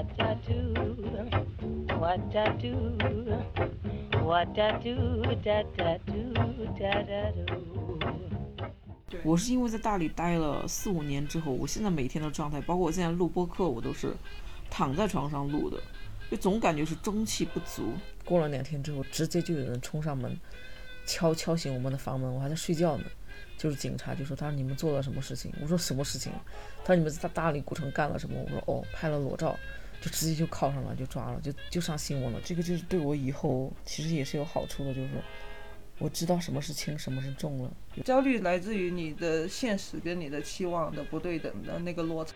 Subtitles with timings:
[0.00, 0.72] What I do,
[1.98, 2.96] what I do,
[4.24, 6.32] what I do, da da do,
[6.78, 7.44] da da do.
[9.22, 14.14] 我是因为在大理待了四五年之后，我现在每天的状态，包括我现在录播课，我都是
[14.70, 15.78] 躺在床上录的，
[16.30, 17.92] 就总感觉是中气不足。
[18.24, 20.34] 过了两天之后，直接就有人冲上门，
[21.04, 23.04] 敲敲醒我们的房门，我还在睡觉呢。
[23.58, 25.52] 就是警察就说他说你们做了什么事情？
[25.60, 26.32] 我说什么事情？
[26.82, 28.40] 他说你们在大理古城干了什么？
[28.42, 29.54] 我说哦，拍了裸照，
[30.00, 32.40] 就直接就铐上了，就抓了，就就上新闻了。
[32.42, 35.08] 这个就是对我以后其实也是有好处的，就是
[35.98, 37.70] 我知道什么是轻，什么是重了。
[38.04, 42.32] 焦虑来自于你的现实跟你的期望的不对等的那个落差，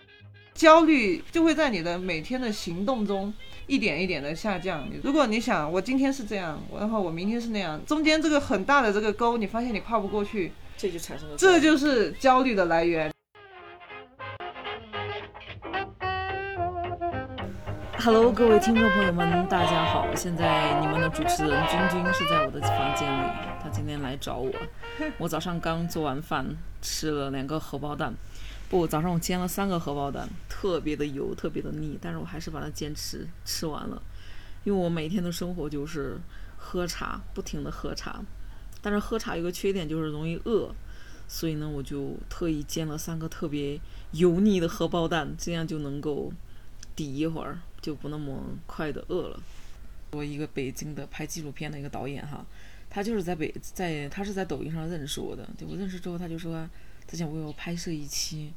[0.53, 3.33] 焦虑就会在你的每天的行动中
[3.67, 4.87] 一点一点的下降。
[5.03, 13.14] 如果你想我今天是这样，然后我明天是那样，中间这个很大的这个沟，你发现你跨不过去，这就产生了这就是焦虑的来源。
[18.05, 20.15] Hello，各位听众朋友们，大家好！
[20.15, 24.53] 现在你们的主持人君君是在我的房间里，他今天来找我。
[25.17, 28.13] 我早上刚做完饭，吃了两个荷包蛋。
[28.69, 34.03] 不，早上我煎了三个荷包蛋，特别的油，特别的腻，但是我还是把它坚持吃完了。
[34.65, 36.19] 因为我每天的生活就是
[36.59, 38.21] 喝茶，不停的喝茶。
[38.83, 40.71] 但是喝茶有个缺点就是容易饿，
[41.27, 43.81] 所以呢，我就特意煎了三个特别
[44.11, 46.31] 油腻的荷包蛋，这样就能够
[46.95, 49.43] 抵一会儿，就不那么快的饿了。
[50.13, 52.47] 我一个北京的拍纪录片的一个导演哈，
[52.89, 56.67] 他就是在北在他是在抖音上认识我的，对我认识之后他就说
[57.07, 58.55] 他想为我拍摄一期，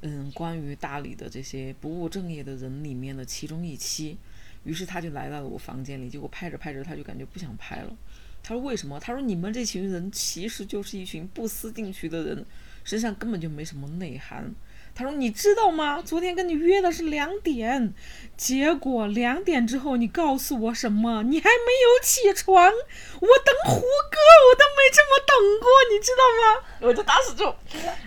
[0.00, 4.18] 嗯，关于大理的这些不务正业的人里面的其中一期，
[4.64, 7.96] 于是他就来到了我房间里，结果拍着拍着他就感觉不想拍了。
[8.42, 8.98] 他说为什么？
[8.98, 12.44] 他说你们这群人其实就是一群不思进取的人，
[12.82, 14.52] 身上根本就没什么内涵。
[14.94, 16.00] 他说你知道吗？
[16.00, 17.92] 昨天跟你约的是两点，
[18.36, 21.22] 结果两点之后你告诉我什么？
[21.24, 26.66] 你还没有起床，我等胡歌我都没这么等过，你知道吗？
[26.88, 27.54] 我就当时就，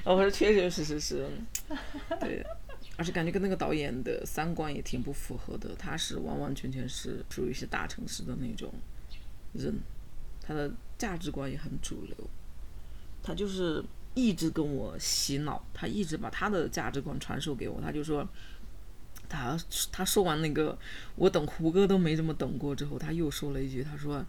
[0.06, 1.28] 我说确确实实是，
[2.20, 2.46] 对。
[3.00, 8.74] 而且感觉跟那个导演的三观也挺不符合的，他是完完全全是属于是大城市的那种
[9.54, 9.72] 人，
[10.42, 12.18] 他的价值观也很主流，
[13.22, 13.84] 他就是
[14.18, 18.28] 一直跟我洗脑，他一直把他的价值观传授给我，他就说，
[19.30, 19.56] 他
[19.92, 20.76] 他说完那个
[21.16, 24.26] 我等胡歌都没这么等过之后，他又说了一句，他说。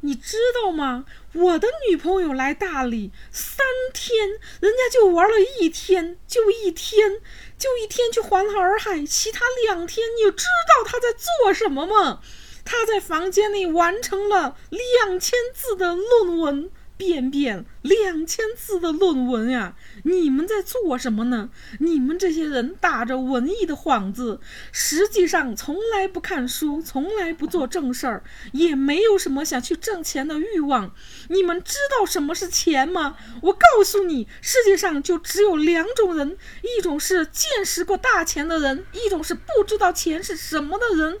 [0.00, 1.06] 你知道吗？
[1.32, 4.28] 我的女朋友来大理三天，
[4.60, 7.22] 人家就玩了一天，就一天，
[7.56, 12.20] 就一天去环洱海，其他两天你知道她在做什么吗？
[12.66, 16.70] 他在房间里完成了两千字的论文。
[16.96, 19.76] 便便两千字的论文呀！
[20.04, 21.50] 你们在做什么呢？
[21.80, 24.40] 你们这些人打着文艺的幌子，
[24.70, 28.22] 实际上从来不看书，从来不做正事儿，
[28.52, 30.94] 也没有什么想去挣钱的欲望。
[31.28, 33.16] 你们知道什么是钱吗？
[33.42, 41.18] 我告诉你，世界上就只有两种人：一种是见识过大钱的人，一种是不知道钱是什么的人。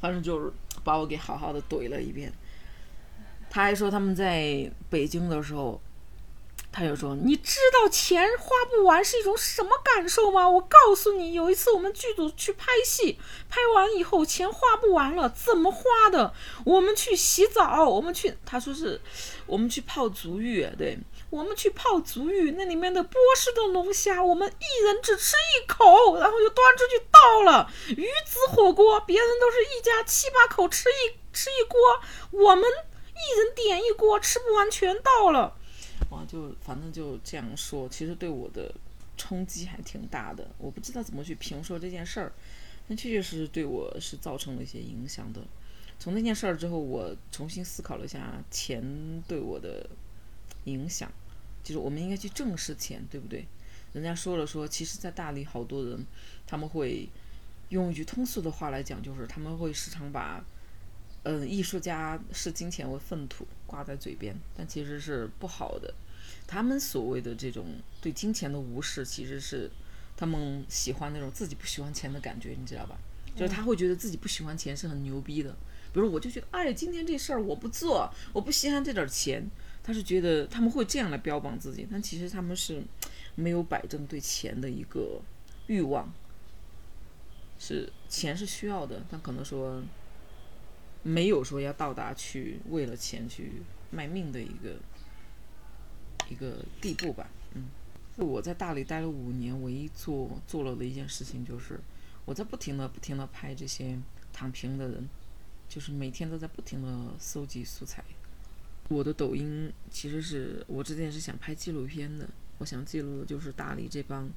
[0.00, 0.52] 反正就是
[0.84, 2.32] 把我给好好的怼了一遍。
[3.54, 5.80] 他还说他们在北京的时候，
[6.72, 13.16] 他就说：“你知道钱花不完是一种什么感受吗？”我告诉你，有一次我们剧组去拍戏，
[13.48, 16.34] 拍完以后钱花不完了，怎么花的？
[16.64, 19.00] 我们去洗澡，我们去，他说是，
[19.46, 20.98] 我们去泡足浴，对，
[21.30, 27.70] 我们去泡足浴，那里面的波士顿龙虾，我们一人只吃一口，然后就端出去倒了。
[27.86, 31.78] 鱼子火锅，别人都是一家七八口吃一吃一锅，
[32.32, 32.64] 我们。
[33.14, 35.56] 一人点一锅，吃不完全倒了。
[36.10, 38.74] 哇，就反正就这样说，其实对我的
[39.16, 40.48] 冲击还挺大的。
[40.58, 42.32] 我不知道怎么去评说这件事儿，
[42.88, 45.40] 但确确实实对我是造成了一些影响的。
[45.98, 49.88] 从那件事儿之后，我重新思考了一下钱对我的
[50.64, 51.10] 影响，
[51.62, 53.46] 就是我们应该去正视钱，对不对？
[53.92, 56.04] 人家说了说，其实，在大理好多人，
[56.46, 57.08] 他们会
[57.68, 60.44] 用一句通俗的话来讲，就是他们会时常把。
[61.24, 65.92] 嗯，艺术家视金钱为粪土挂在嘴边，但其实是不好的。
[66.46, 67.64] 他们所谓的这种
[68.02, 69.70] 对金钱的无视，其实是
[70.18, 72.98] 他们喜欢那种自己不喜欢钱的感觉，你知道吧？
[73.34, 75.56] 就是他会觉得自己不喜欢钱是很牛逼的。
[75.94, 79.50] 比如我就觉得，哎，今天这事儿我不做，我不稀罕这点钱。
[79.82, 82.82] 他是觉得他们会这样来标榜自己，但其实他们是
[83.34, 85.22] 没有摆正对钱的一个
[85.68, 86.12] 欲望。
[87.58, 89.82] 是钱是需要的，但可能说。
[91.04, 94.80] 没有说要到达去为了钱去卖命的一个
[96.28, 97.66] 一个地步吧，嗯，
[98.16, 101.78] 我在大理待了五年，唯一做做了的一件事情就是，
[102.24, 103.98] 我在不停的不停的拍这些
[104.32, 105.06] 躺平的人，
[105.68, 108.02] 就是每天都在不停的搜集素材。
[108.88, 112.28] 我的抖音其实是我之前是想拍纪录片的，
[112.58, 114.28] 我想记录的就是大理这帮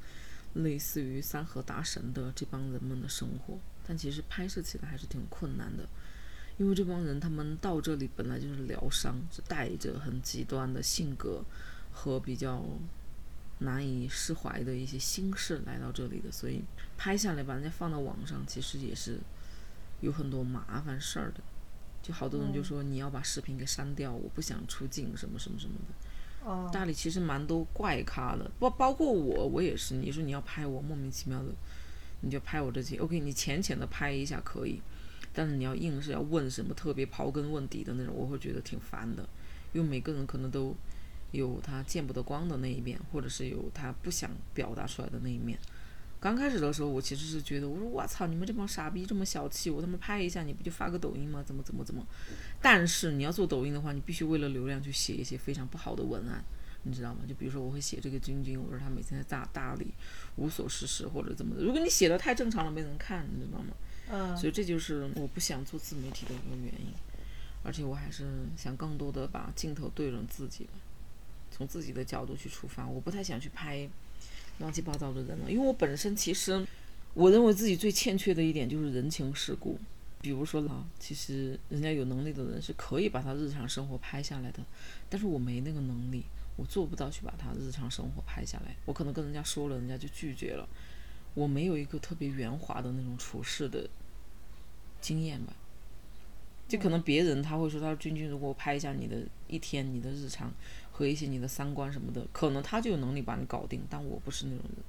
[0.53, 5.87] 类似于三河大神的这帮人们的生活，但其实拍摄起来还是挺困难的，
[6.57, 11.43] 因为这帮人他们到这里本来就是疗伤，是带着很极端的性格
[11.91, 12.63] 和比较
[13.59, 16.63] 难以释怀的一些心事来到这里的，所以
[16.97, 19.19] 拍下来把人家放到网上，其实也是
[20.01, 21.41] 有很多麻烦事儿的。
[22.01, 26.49] 就好多人就说你要把视频给删掉，我不想出镜什么什么什么的。
[26.49, 29.95] 哦，大理其实蛮多怪咖的，包包括我，我也是。
[29.95, 31.49] 你说你要拍我莫名其妙的，
[32.21, 34.81] 你就拍我这些，OK，你浅浅的拍一下可以，
[35.37, 39.29] 但是你要硬是要问什么特别刨根问底的那种，我会觉得挺烦的。
[39.71, 40.75] 因为每个人可能都
[41.31, 45.59] 有他见不得光的那一面，或者是有他不想表达出来的那一面。
[46.19, 51.43] 刚开始的时候，我其实是觉得，我说我操，你们这帮傻逼这么小气，我他妈拍一下，你不就发个抖音吗？
[51.45, 52.03] 怎么怎么怎么？
[52.59, 56.43] 但是你要做抖音的话，你必须为了流量去写一些非常不好的文案，
[56.81, 57.19] 你知道吗？
[57.29, 59.93] 就比如说我会写这个君君，我说他每天在大大理
[60.37, 61.63] 无所事事或者怎么的。
[61.63, 63.75] 如果你写的太正常了，没人看，你知道吗？
[64.35, 66.93] 所以这就是我不想做自媒体的一个原因，
[67.63, 68.25] 而且我还是
[68.55, 70.67] 想更多的把镜头对准自己，
[71.51, 73.89] 从自己的角度去出发，我不太想去拍。
[74.59, 76.65] 乱七八糟的人了，因为我本身其实，
[77.13, 79.77] 我认为自己最欠缺的一点就是人情世故。
[80.19, 84.63] 比如说啊，其实人家有能力的人是可以把他日常生活拍下来的，
[85.11, 86.23] 但是我没那个能力，
[86.55, 88.75] 我做不到去把他日常生活拍下来。
[88.85, 90.67] 我可能跟人家说了，人家就拒绝了。
[91.33, 93.89] 我没有一个特别圆滑的那种处事的
[95.01, 95.53] 经验吧。
[96.67, 100.51] 就可能别人他会说，他说君君，如果我拍一下你的一天，你的日常。
[100.89, 104.83] 和一些你的三观什么的，可能他就有能力把你搞定，但我不是那种人。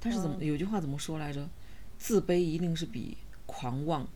[0.00, 1.46] 但是怎么有句话怎么说来着？
[1.98, 4.08] 自卑一定是比狂妄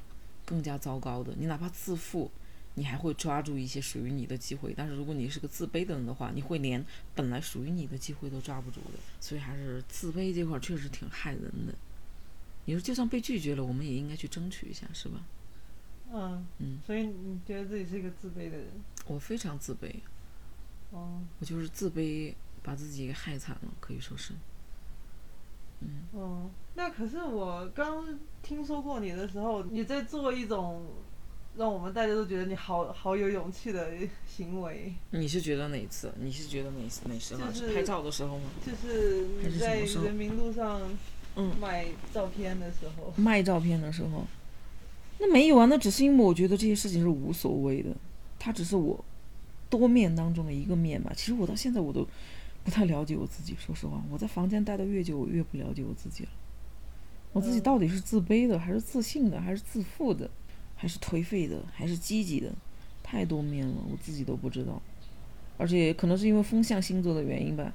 [0.47, 1.35] 更加糟糕的。
[1.37, 2.31] 你哪怕自负，
[2.75, 4.73] 你还会抓住一些属于你的机会。
[4.77, 6.85] 但是如果你是个自卑的人的话，你会连
[7.15, 8.99] 本来属于你的机会都抓不住的。
[9.21, 11.75] 所以还是自卑这块确实挺害人的。
[12.65, 15.21] 你说就算被拒绝了，我们也应该去争取一下，是吧？
[16.13, 16.79] 嗯嗯。
[16.87, 18.69] 所以你觉得自己是一个自卑的人？
[19.07, 19.93] 我非常自卑。
[20.91, 24.33] 哦，我就是自卑，把自己给害惨了，可以说是。
[25.81, 26.03] 嗯。
[26.13, 30.87] 哦，那可是我刚听说过你的时候，你在做一种
[31.57, 33.89] 让我们大家都觉得你好好有勇气的
[34.27, 34.93] 行为。
[35.11, 36.13] 你是觉得哪次？
[36.19, 37.53] 你是觉得哪哪时候？
[37.53, 38.45] 是拍照的时候吗？
[38.65, 40.81] 就是你在人民路上，
[41.37, 43.13] 嗯，卖照片的时候。
[43.17, 44.25] 卖照片的时候，
[45.19, 47.91] 那没有啊，那只是因为我觉得这些事情是无所谓的，
[48.39, 49.05] 它只是我。
[49.71, 51.11] 多面当中的一个面吧。
[51.17, 52.07] 其实我到现在我都
[52.63, 53.57] 不太了解我自己。
[53.59, 56.31] 说实话，我在房间待的越久，我越不了解我自己了。
[57.33, 60.29] 我自己到底是自卑的，还是自信的，还是自负的，
[60.83, 62.53] 还是颓废的，还是积极的？
[63.05, 64.83] 太多面了，我自己都不知道。
[65.57, 67.73] 而且可能是因为风象星座的原因吧，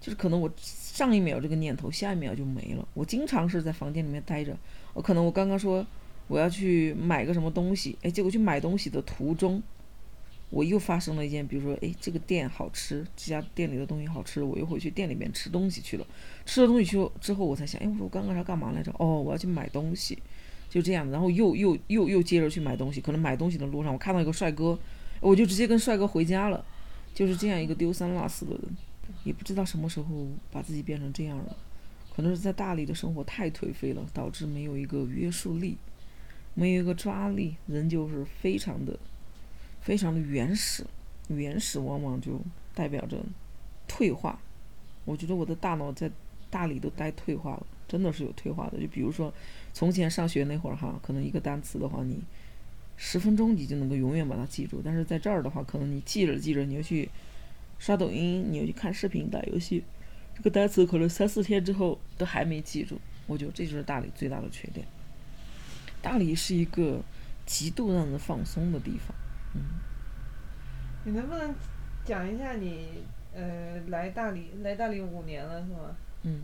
[0.00, 2.88] 就是可能我上一秒这个念头，下一秒就没了。
[2.94, 4.56] 我经常是在房间里面待着。
[4.94, 5.86] 我可能我刚刚说
[6.28, 9.62] 我要去买个什么东西，哎，结果去买东西的途中。
[10.48, 16.04] 我又发生了一件，比如说，哎，这个店好吃，这家店里的东西好吃，我又回去店里面吃东西去了。
[16.44, 18.92] 吃了东西去之后，我才想，哎，我说我刚刚要干嘛来着？
[18.98, 20.18] 哦，我要去买东西，
[20.70, 21.10] 就这样。
[21.10, 23.02] 然后又又又又接着去买东西。
[23.02, 24.78] 可能买东西的路上，我看到一个帅哥，
[25.20, 26.64] 我就直接跟帅哥回家了。
[27.12, 28.62] 就是这样一个丢三落四的人，
[29.24, 31.56] 也不知道什么时候把自己变成这样了。
[32.14, 35.76] 可能是在大理的生活太颓废了，导致没有一个约束力，
[36.54, 38.98] 没有一个抓力，人就是非常的。
[39.82, 40.84] 非常的原始，
[41.28, 42.38] 原始往往就
[42.74, 43.16] 代表着
[43.88, 44.38] 退化。
[45.06, 46.10] 我觉得我的大脑在
[46.50, 48.78] 大理都待退化了，真的是有退化的。
[48.78, 49.32] 就比如说，
[49.72, 52.22] 从前上学那会儿哈，可能一个单词的话，你
[52.96, 54.82] 十分钟你就能够永远把它记住。
[54.84, 57.08] 但是在这儿的话，可能你记着记着，你又去
[57.78, 59.84] 刷抖音，你又去看视频、打游戏，
[60.36, 63.00] 这个单词可能 三四天之后都还没记住。
[63.26, 64.86] 我觉得这就是大理最大的缺点。
[66.02, 67.00] 大理是一个
[67.46, 69.14] 极度让人放松的地方。
[69.54, 69.60] 嗯，
[71.04, 71.54] 你能不能
[72.04, 75.96] 讲一下你呃来大理来大理五年了是吗？
[76.22, 76.42] 嗯。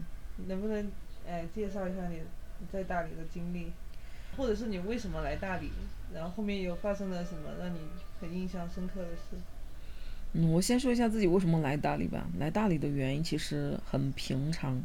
[0.48, 0.92] 能不能
[1.26, 2.20] 呃介绍一下你
[2.72, 3.72] 在大理的经历，
[4.36, 5.70] 或者是你为什么来大理，
[6.14, 7.78] 然后后面有发生了什么让你
[8.20, 9.36] 很印象深刻的事？
[10.32, 12.26] 嗯，我先说一下自己为什么来大理吧。
[12.38, 14.82] 来大理的原因其实很平常，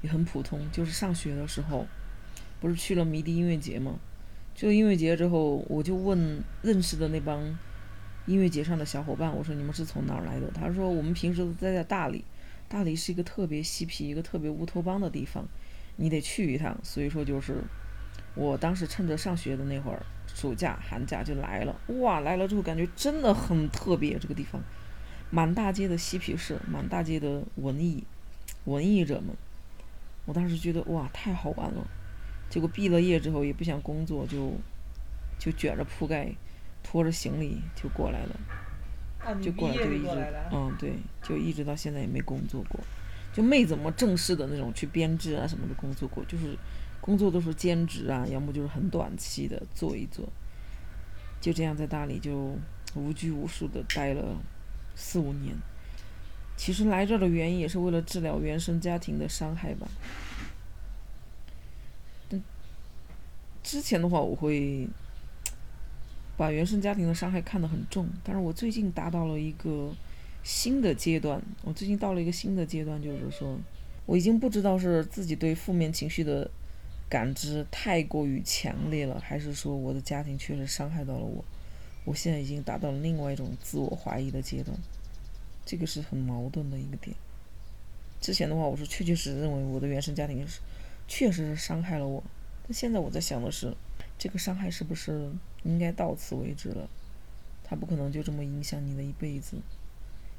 [0.00, 1.86] 也很普通，就是上学的时候，
[2.60, 3.98] 不是去了迷笛音乐节吗？
[4.54, 7.42] 就音乐节之后，我就问认识的那帮
[8.24, 10.50] 音乐节上的小伙伴，我说你们是从哪儿来的？
[10.54, 12.24] 他说我们平时都待在大理，
[12.66, 15.46] 大理是一个特别嬉皮、一个特别乌托邦的地方。
[15.96, 16.78] 你得去一趟。
[16.82, 17.62] 所以说就是，
[18.34, 20.00] 我当时趁着上学的那会儿，
[20.34, 21.74] 暑假寒假就来了。
[22.00, 24.60] 哇，来了之后感觉真的很特别，这个地方，
[25.30, 28.04] 满大街的嬉皮士，满大街的文艺
[28.64, 29.36] 文艺者们，
[30.24, 31.86] 我当时觉得哇，太好玩了。
[32.48, 34.52] 结果毕了业之后也不想工作，就
[35.38, 36.32] 就卷着铺盖，
[36.82, 38.38] 拖着行李就过来了。
[39.42, 40.08] 就过来就一直
[40.52, 42.78] 嗯，对，就一直到现在也没工作过，
[43.36, 46.56] 就没怎么正式的那种去编制啊什么的工作过，就是
[47.02, 50.26] 工作都是兼职啊，要么就是很短期的做一做，
[51.38, 52.56] 就这样在大理就
[52.94, 54.40] 无拘无束的待了
[54.94, 55.54] 四五年。
[56.56, 59.86] 其实来这儿的原因也是为了治疗原生家庭的伤害吧。
[62.30, 62.42] 但
[63.62, 64.88] 之前的话，我会
[66.38, 69.92] 把原生家庭的伤害看得很重，但是我最近达到了一个
[70.46, 73.58] 新的阶段，我最近到了一个新的阶段，就是说，
[74.06, 76.48] 我已经不知道是自己对负面情绪的
[77.08, 81.44] 感知太过于强烈了，还是说我的家庭确实伤害到了我，
[82.04, 84.78] 我现在已经达到了另外一种自我怀疑的阶段，
[85.64, 87.16] 这个是很矛盾的一个点。
[88.20, 90.60] 之前的话，我是确确实实认为我的原生家庭是
[91.08, 92.22] 确实是伤害了我，
[92.62, 93.74] 但现在我在想的是，
[94.16, 95.28] 这个伤害是不是
[95.64, 96.88] 应该到此为止了？
[97.64, 99.56] 它不可能就这么影响你的一辈子，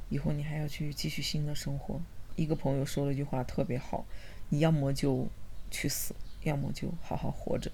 [0.09, 1.99] 以后你还要去继续新的生活。
[2.35, 4.05] 一个朋友说了一句话特别好：
[4.49, 5.27] 你要么就
[5.71, 7.71] 去死，要么就好好活着。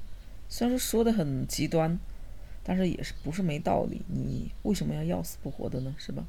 [0.48, 2.00] 虽然说说的很极端，
[2.64, 4.02] 但是也是不是没道理。
[4.08, 5.94] 你为什么要要死不活的呢？
[5.98, 6.26] 是吧？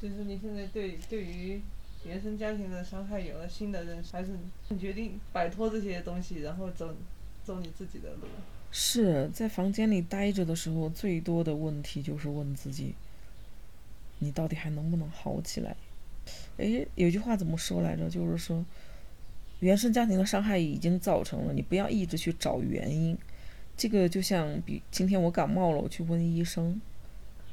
[0.00, 1.60] 就是你现在对对于
[2.04, 4.36] 原生家庭的伤害有了新的认识，还是
[4.68, 6.94] 你决定摆脱这些东西，然后走
[7.44, 8.28] 走你自己的路？
[8.70, 12.94] 是在房间里待着的时候，最多的问题就是问自己：
[14.18, 15.76] 你到底还能不能好起来？
[16.56, 18.08] 诶，有句话怎么说来着？
[18.08, 18.64] 就是说，
[19.60, 23.16] 原生家庭的伤害已经造成了，你不要一直去找原因。
[23.76, 26.80] 这个就像比今天我感冒了，我去问医生，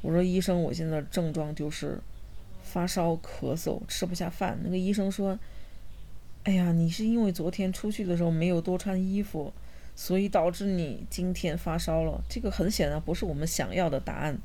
[0.02, 2.00] 我说医生，我现在症状就是
[2.64, 4.58] 发烧、咳嗽、吃不下饭。
[4.64, 5.38] 那个医生说
[6.44, 9.52] ：“哎呀，你是因为昨天出去的时候没有多穿衣服。”
[9.96, 14.36] 所以导致你今天发烧了，这个很显然不是我们想要的答案。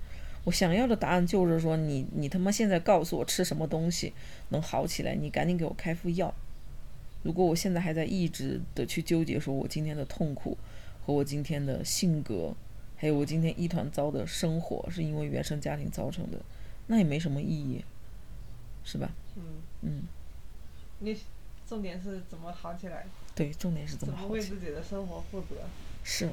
[0.48, 4.14] 我想要的答案就是说，你你他妈现在告诉我吃什么东西
[4.48, 6.34] 能好起来，你赶紧给我开副药。
[7.22, 10.56] 如果我现在还在一直的去纠结，说我今天的痛苦
[11.04, 12.54] 和我今天的性格，
[12.96, 16.38] 还有我今天一团糟的生活是因为原生家庭造成的，
[16.86, 17.84] 那也没什么意义，
[18.82, 19.10] 是吧？
[19.36, 19.42] 嗯，
[19.82, 20.02] 嗯，
[21.00, 21.14] 你
[21.68, 24.58] 重点是怎么好起来，对，重点是怎怎么为么好起来。
[24.58, 25.56] 自己的生活负责。
[26.02, 26.30] 是，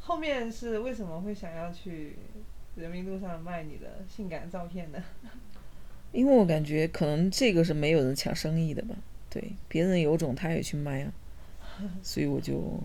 [0.00, 2.16] 后面是为什么会想要去
[2.76, 5.02] 人民路上卖你的性感照片的？
[6.12, 8.94] 因为我感觉可能这个是没有人抢生意的吧，
[9.30, 11.12] 对，别人有种他也去卖啊，
[12.02, 12.78] 所以我就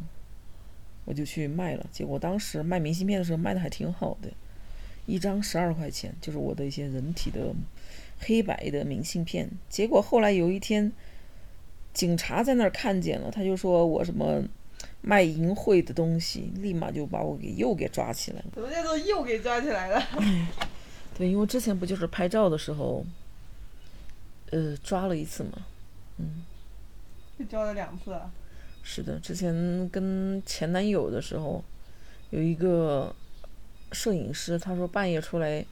[1.03, 1.86] 我就去卖了。
[1.91, 4.29] 结果当时卖明信片的时候卖的还挺好的，
[5.06, 7.53] 一张十二块钱，就是我的一些人体的
[8.20, 9.50] 黑白的明信片。
[9.67, 10.91] 结果后来有一天，
[11.94, 14.41] 警察在那儿看见了，他就说我什么
[15.02, 18.46] 卖淫秽的东西，立马就把我给又给抓起来了。
[18.54, 20.04] 怎么叫做又给抓起来了？
[21.18, 23.06] 对，因为之前不就是拍照的时候，
[24.52, 25.52] 呃，抓了一次嘛。
[26.18, 26.44] 嗯
[27.38, 28.32] 就抓了两次啊。
[28.82, 31.64] 是的，之前跟前男友的时候，
[32.32, 33.16] 有一个
[33.92, 35.66] 摄影师，他说半夜出来，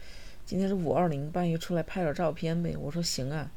[0.46, 2.76] 今天是五二零，半夜出来拍点照片呗。
[2.78, 3.50] 我说行啊，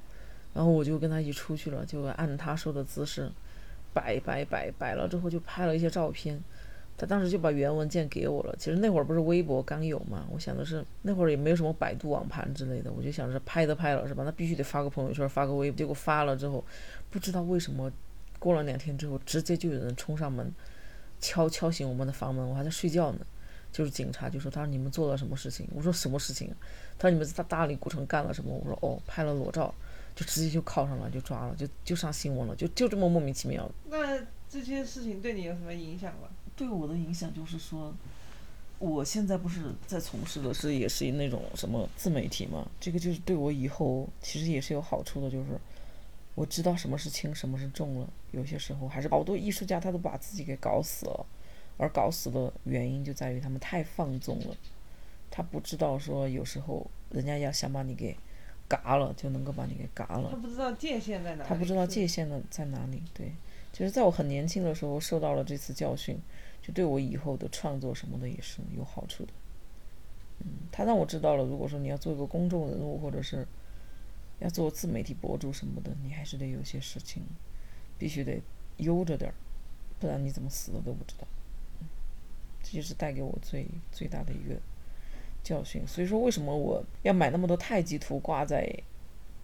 [0.55, 3.31] 然后我就跟他一起出去了，就按他说的姿势
[3.99, 6.40] 摆摆摆摆了之后，就拍了一些照片。
[6.97, 8.55] 他当时就把原文件给我了。
[8.59, 14.23] 其实那会儿不是微博刚有嘛，我想的是那会儿也没有什么百度网盘之类的，我就想着拍都拍了是吧？
[14.25, 15.76] 那必须得发个朋友圈，发个微博。
[15.76, 16.64] 结果发了之后，
[17.11, 17.90] 不知道为什么，
[18.38, 20.52] 过了两天之后，直接就有人冲上门，
[21.21, 23.21] 敲敲醒我们的房门，我还在睡觉呢。
[23.71, 25.69] 就是警察就说，他说你们做了什么事情？
[25.75, 26.52] 我说什么事情？
[26.99, 28.52] 他说你们在大理古城干了什么？
[28.52, 29.73] 我说哦，拍了裸照，
[30.18, 33.70] 就直接就铐上了，就抓了，就就上新闻了，就就这么莫名其妙。
[33.88, 36.28] 那这些事情对你有什么影响吗？
[36.56, 37.94] 对我的影响就是说，
[38.80, 45.46] 我现在不是在从事的是也是那种什么自媒体嘛，这个就是对我以后其实也是有好处的，就是
[46.34, 48.08] 我知道什么是轻，什么是重了。
[48.32, 51.26] 有些时候还是好多艺术家他都把自己给搞死了，
[51.76, 54.56] 而搞死的原因就在于他们太放纵了，
[55.30, 58.16] 他不知道说有时候人家要想把你给
[58.68, 60.37] 嘎了，就能够把你给嘎了他。
[60.37, 61.48] 不知道界限在哪里。
[61.48, 63.02] 他不知道界限的在哪里。
[63.14, 63.32] 对，
[63.72, 66.20] 就是在我很年轻的时候受到了这次教训，
[66.62, 69.32] 就对我以后的创作什么的也是有好处的。
[70.40, 73.46] 嗯，他让我知道了，如果说你要做一个公众人物，或者是
[74.38, 77.22] 要做自媒体博主什么的，你还是得有些事情
[77.98, 78.40] 必须得
[78.76, 79.34] 悠着点儿，
[79.98, 81.26] 不然你怎么死的都不知道。
[82.62, 84.60] 这就是带给我最最大的一个
[85.49, 85.83] 教训。
[85.87, 88.69] 所以说，为什么我要买那么多太极图挂在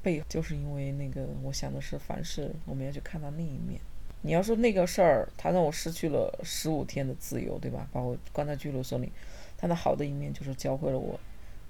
[0.02, 3.80] 背后，就是因为那个我想的是，凡事我们要去看到另一面。
[4.20, 7.88] 你要说那个事儿，它让我失去了十五天的自由，对吧？
[7.92, 9.10] 把我关在拘留所里，
[9.56, 11.18] 它的好的一面就是教会了我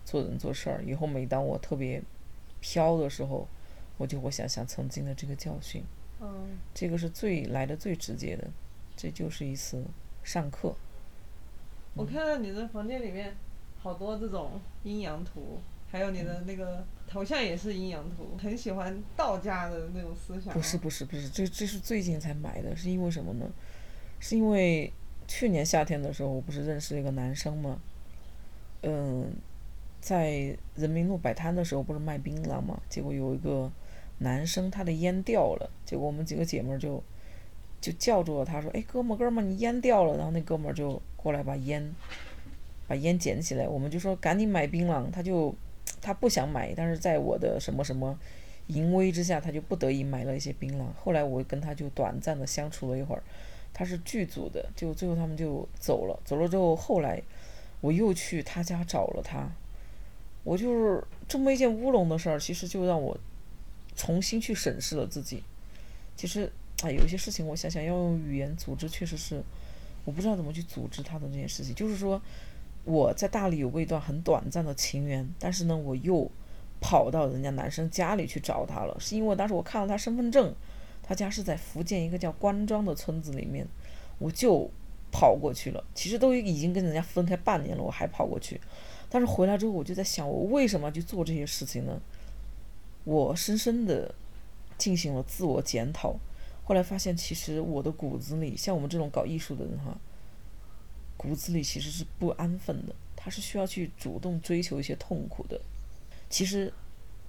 [0.05, 0.83] 做人做事儿。
[0.85, 2.03] 以后每当我特别
[2.61, 3.47] 飘的时候，
[3.99, 5.83] 我就会想想曾经的这个教训。
[6.21, 8.49] 嗯，这个是最来的最直接的，
[8.97, 9.85] 这就是一次
[10.23, 10.75] 上课。
[11.95, 13.37] 我看到你的房间里面
[13.85, 15.59] 好多这种阴阳图，
[15.93, 20.55] 还有你的那个头像也是阴阳图，很喜欢道家的那种思想。
[20.55, 23.47] 不是不是不是，这这是最近才买的，是因为什么呢？
[24.21, 24.91] 是因为
[25.29, 27.79] 去年夏天的时候，我不是认识一个男生吗？
[28.85, 29.31] 嗯，
[30.01, 32.81] 在人民路摆摊的时候，不是卖槟榔嘛？
[32.89, 33.71] 结果有一个
[34.21, 37.03] 男生他的烟掉了，结果我们几个姐妹儿就
[37.83, 41.95] 就叫住了他说：“哎，哥们儿哥们儿，你烟掉了。”然后那哥们儿就过来把烟
[42.87, 45.55] 把烟捡起来，我们就说赶紧买槟榔，他就
[46.01, 48.19] 他不想买，但是在我的什么什么
[48.69, 50.87] 淫威之下，他就不得已买了一些槟榔。
[51.03, 53.23] 后来我跟他就短暂的相处了一会儿，
[53.73, 56.19] 他是剧组的，就最后他们就走了。
[56.25, 57.23] 走了之后，后来
[57.81, 59.51] 我又去他家找了他，
[60.43, 63.17] 我就是这么一件乌龙的事儿，其实就让我
[63.97, 65.43] 重新去审视了自己。
[66.17, 66.51] 其实
[66.83, 69.43] 啊，有些事情我想想要用语言组织，确实是
[70.05, 71.75] 我不知道怎么去组织他的这件事情。
[71.75, 72.21] 就是说，
[72.85, 76.31] 我在大理有过一段很短暂的情缘，但是呢，我又
[76.81, 80.55] 跑到人家男生家里去找他了，是因为当时我看到他身份证，
[81.03, 83.67] 他家是在福建一个叫关庄的村子里面，
[84.19, 84.71] 我就
[85.11, 85.83] 跑过去了。
[85.95, 88.61] 其实都已经跟人家分开半年了，我还跑过去。
[89.09, 92.01] 但是回来之后，我就在想，我为什么去做这些事情呢？
[93.05, 94.15] 我深深的
[94.77, 96.17] 进行了自我检讨，
[96.65, 99.97] 后来发现，其实我的骨子里，像我们这种搞艺术的人哈，
[101.17, 105.61] 骨子里其实是不安分的，他是需要去主动追求一些痛苦的。
[106.29, 106.73] 其实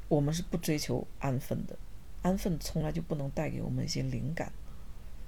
[0.08, 1.78] 我们是不追求安分的，
[2.22, 4.52] 安分从来就不能带给我们一些灵感，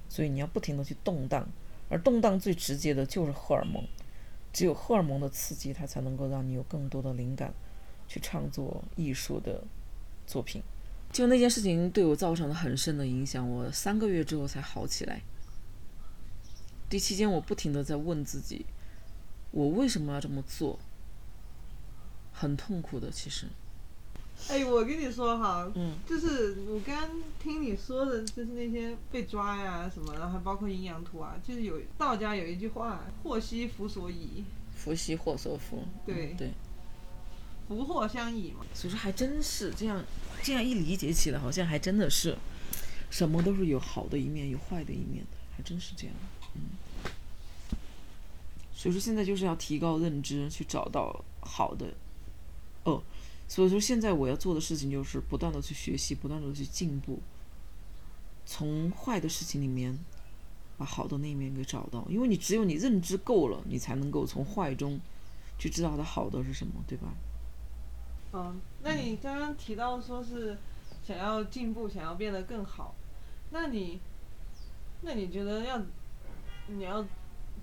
[0.08, 1.48] 所以你要不停的去动荡，
[1.88, 3.84] 而动荡最直接的就是荷尔蒙，
[4.52, 7.54] 只有荷尔蒙的刺激，它才能够让你有更多的灵感，
[8.08, 9.62] 去创作艺术的
[10.26, 10.62] 作品。
[11.10, 15.22] 就那件事情对我造成了很深的影响，我三个月之后才好起来。
[16.88, 18.64] 这期间我不停的在问自己，
[19.50, 20.78] 我为什么要这么做？
[22.32, 23.46] 很痛苦的，其实。
[24.48, 27.10] 哎，我跟你说哈，嗯就是我刚刚
[27.42, 34.44] 听你说的，就是那些被抓呀什么，然后还包括阴阳图啊，就是有道家有一句话“祸兮福所倚
[34.76, 35.84] 福兮祸所伏。
[36.06, 36.50] 对嗯对，”，
[37.66, 38.64] 福祸相倚嘛。
[38.72, 40.04] 所以说还真是这样，
[40.44, 42.38] 这样一理解起来，好像还真的是，
[43.10, 46.14] 什么都是有好的一面，有坏的一面的，还真是这样。
[46.54, 46.60] 嗯。
[48.74, 51.94] 所以说现在就是要提高认知，去找到好的。
[52.84, 53.02] 哦，
[53.48, 57.20] 所以说现在我要做的事情就是不断的去学习，不断的去进步，
[58.46, 59.98] 从坏的事情里面
[60.76, 65.00] 把好的那一面给找到，因为你只有你认知够了，你才能够从坏中
[65.58, 67.08] 去知道它好的是什么，对吧？
[68.32, 70.56] 嗯，那你刚刚提到说是
[71.04, 72.94] 想要进步，想要变得更好，
[73.50, 73.98] 那你，
[75.02, 75.82] 那你觉得要
[76.68, 77.04] 你要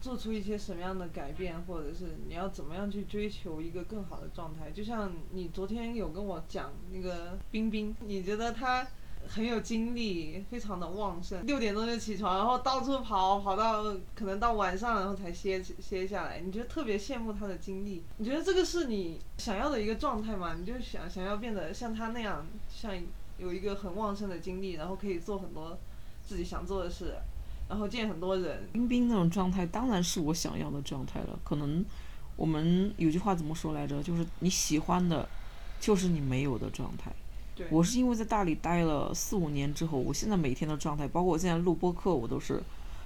[0.01, 4.69] 做出一些什么样的改变，或者是你要怎么样去追求一个更好的状态？
[4.71, 8.85] 就像你昨天有跟我讲那个冰冰，你觉得她
[9.27, 16.41] 很有精力，非常的旺盛，六点钟就起床，然后到处跑，跑到可能到晚上，然后才歇歇下来。
[16.41, 18.03] 你觉得特别羡慕她的精力？
[18.17, 20.55] 你觉得这个是你想要的一个状态吗？
[20.59, 22.93] 你就想想要变得像她那样，像
[23.37, 25.75] 有一个很旺盛的精力，然后可以做很多
[26.21, 27.15] 自己想做的事，
[27.67, 28.67] 然后见很多人。
[28.71, 31.39] 冰冰那种状态当然是我想要的状态了。
[31.43, 31.83] 可能
[32.35, 34.01] 我们有句话怎么说来着？
[34.03, 35.27] 就是你喜欢的，
[35.79, 37.11] 就是你没有的状态。
[37.55, 42.61] 对，我是因为在大理待了四五年之后，我现在每天的状态，包括我现在录播课，我都是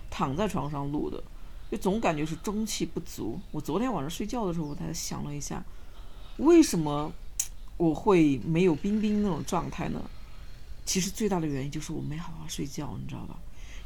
[0.09, 1.23] 躺在床上录的，
[1.69, 3.39] 就总感觉是中气不足。
[3.51, 5.63] 我昨天晚上睡觉的时候，我才想了一下，
[6.37, 7.11] 为什么
[7.77, 10.01] 我会没有冰冰那种状态呢？
[10.83, 13.37] 其实最大的原因就是我没好好睡觉，你知道吧？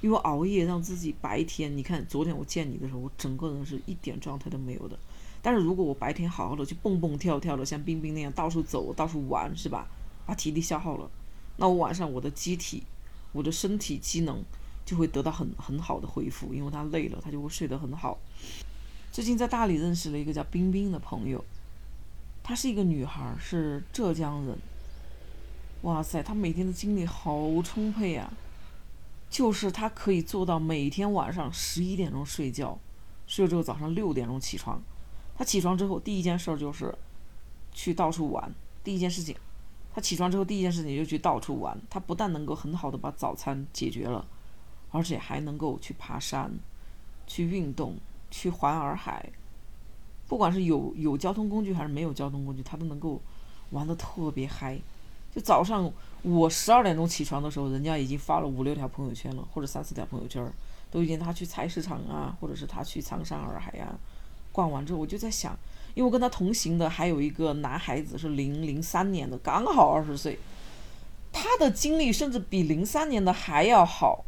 [0.04, 5.00] 因为熬夜让自己白天，你看昨天我见你的时候，我整个人是一点状态都没有的。
[5.42, 9.88] 但是如果我白天好好的去蹦蹦跳跳的，像冰冰那样到处走、到处玩，是吧？
[10.26, 11.10] 把体力消耗了，
[11.56, 12.84] 那我晚上我的机体、
[13.32, 14.44] 我的身体机能
[14.86, 18.20] 就会得到很很好的恢复，因为他累了，他就会睡得很好。
[19.10, 21.42] 最近在大理认识了一个叫冰冰的朋友，
[22.44, 24.58] 她是一个女孩，是浙江人。
[25.84, 28.34] 哇塞，她每天的精力好充沛啊！
[29.34, 32.78] 就是他可以做到每天晚上十一点钟睡觉，
[33.26, 34.80] 睡了之后早上六点钟起床。
[35.36, 36.93] 他起床之后第一件事就是
[37.72, 38.54] 去到处玩。
[38.84, 39.36] 第一件事情，
[39.91, 41.76] 他起床之后第一件事情就去到处玩。
[41.89, 44.24] 他不但能够很好的把早餐解决了，
[44.91, 46.54] 而且还能够去爬山、
[47.26, 47.96] 去运动、
[48.30, 49.32] 去环洱海。
[50.28, 53.19] 不管是有有交通工具还是没有交通工具，他都能够
[53.72, 54.80] 玩得特别嗨。
[55.34, 55.91] 就早上
[56.24, 60.42] 我十二点钟起床的时候，人家已经发了五六条朋友圈了，或者三四条朋友圈，
[60.90, 63.94] 都已经他去菜市场啊，或者是他去苍山洱海呀。
[64.54, 65.54] 逛完之后，我就在想，
[65.96, 70.40] 因为我跟他同行的还有一个男孩子是零零三年的，刚好二十岁，
[71.34, 74.24] 他的经历甚至比零三年的还要好，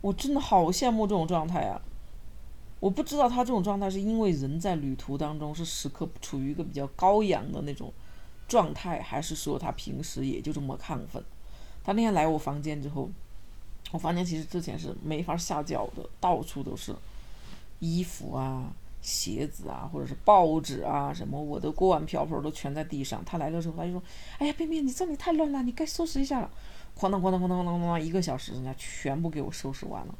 [0.00, 1.80] 我真的好羡慕这种状态啊！
[2.80, 7.92] 我不知道他这种状态是因为人在旅途当中是时刻处于一个比较高扬的那种。
[8.46, 11.22] 状态还是说他平时也就这么亢奋。
[11.82, 13.10] 他那天来我房间之后，
[13.92, 16.94] 我房间其实之前是没法下脚的，到处都是
[17.78, 23.22] 衣服啊、鞋子啊，或者是报纸啊什么，我的锅碗瓢盆都全在地上。
[23.26, 24.02] 他来了之后，他就说
[24.40, 26.50] ：“哎呀，便便，你这里太乱了，你该收拾一下了。”
[26.98, 30.14] 哐当哐当哐当哐当哐当，一个小时人家全部给我收拾完了。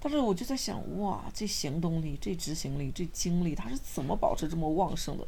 [0.00, 5.26] 但是我就在想，哇，这行动力、这执行力、这精力，他是怎么保持这么旺盛的？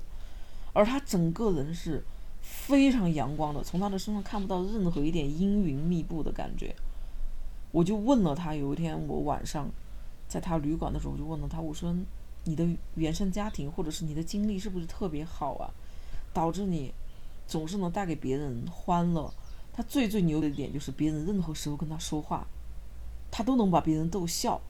[0.72, 2.04] 而他整个人是。
[2.50, 6.74] 非常阳光的，从他的身上看不到任何一点阴云密布的感觉。
[7.70, 9.70] 我就问了他，有一天我晚上
[10.28, 11.94] 在他旅馆的时候，我就问了他，我说
[12.44, 15.70] ：“你的原生家庭或者是你的经历是不是特别好啊？
[16.32, 16.92] 导致你
[17.46, 19.32] 总是能带给别人欢乐。”
[19.72, 22.44] 他最最牛的一点就是别人任何时候跟他说话，
[23.30, 24.60] 他都能把别人逗笑。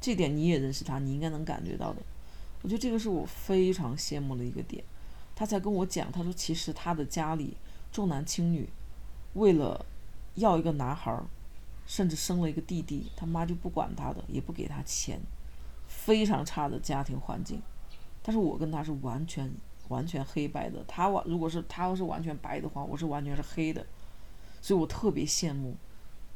[0.00, 2.02] 这点你也认识他，你应该能感觉到的。
[2.62, 4.82] 我觉得这个是我非常羡慕的一个点。
[5.38, 7.56] 他才跟我讲，他说其实他的家里
[7.92, 8.68] 重男轻女，
[9.34, 9.86] 为了
[10.34, 11.22] 要一个男孩儿，
[11.86, 15.20] 甚至生了一个弟弟，他妈就不管他的，也不给他钱，
[15.86, 17.62] 非常差的家庭环境。
[18.20, 19.48] 但是我跟他是完全
[19.86, 23.86] 完全黑白的，他完如果是他要是完全白的话，我是完全是黑的，
[24.60, 25.76] 所以我特别羡慕，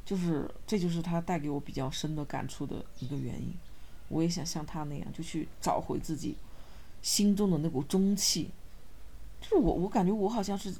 [0.04, 3.52] 就是这就是他带给我比较深的感触的一个原因。
[4.08, 6.36] 我也想像他那样，就去找回自己
[7.02, 8.52] 心中的那股中气。
[9.42, 10.72] 就是我，我感觉我好像是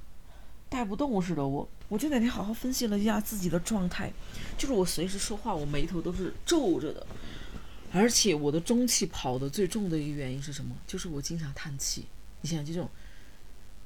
[0.68, 1.46] 带不动似的。
[1.46, 4.11] 我，我就那天好好分析了一下自己的状态，
[4.57, 7.07] 就是我随时说话，我眉头都是皱着的，
[7.92, 10.75] 而且我的中气跑的最重的一个原因是什么？
[10.87, 12.07] 就是我经常叹气。
[12.40, 12.88] 你想，就这种，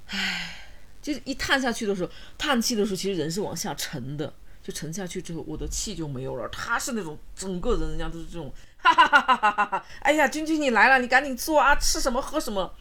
[0.07, 0.71] 唉，
[1.03, 6.49] 就是一叹下去的时候，叹气的时候，其实人是往下沉的，就沉下去之后，我的气就没有了。
[6.51, 9.87] 他是那种整个人，人家都是这种，哈哈哈哈哈哈！
[10.01, 12.75] 哎呀，君君你来了，你赶紧坐啊，吃什么喝什么。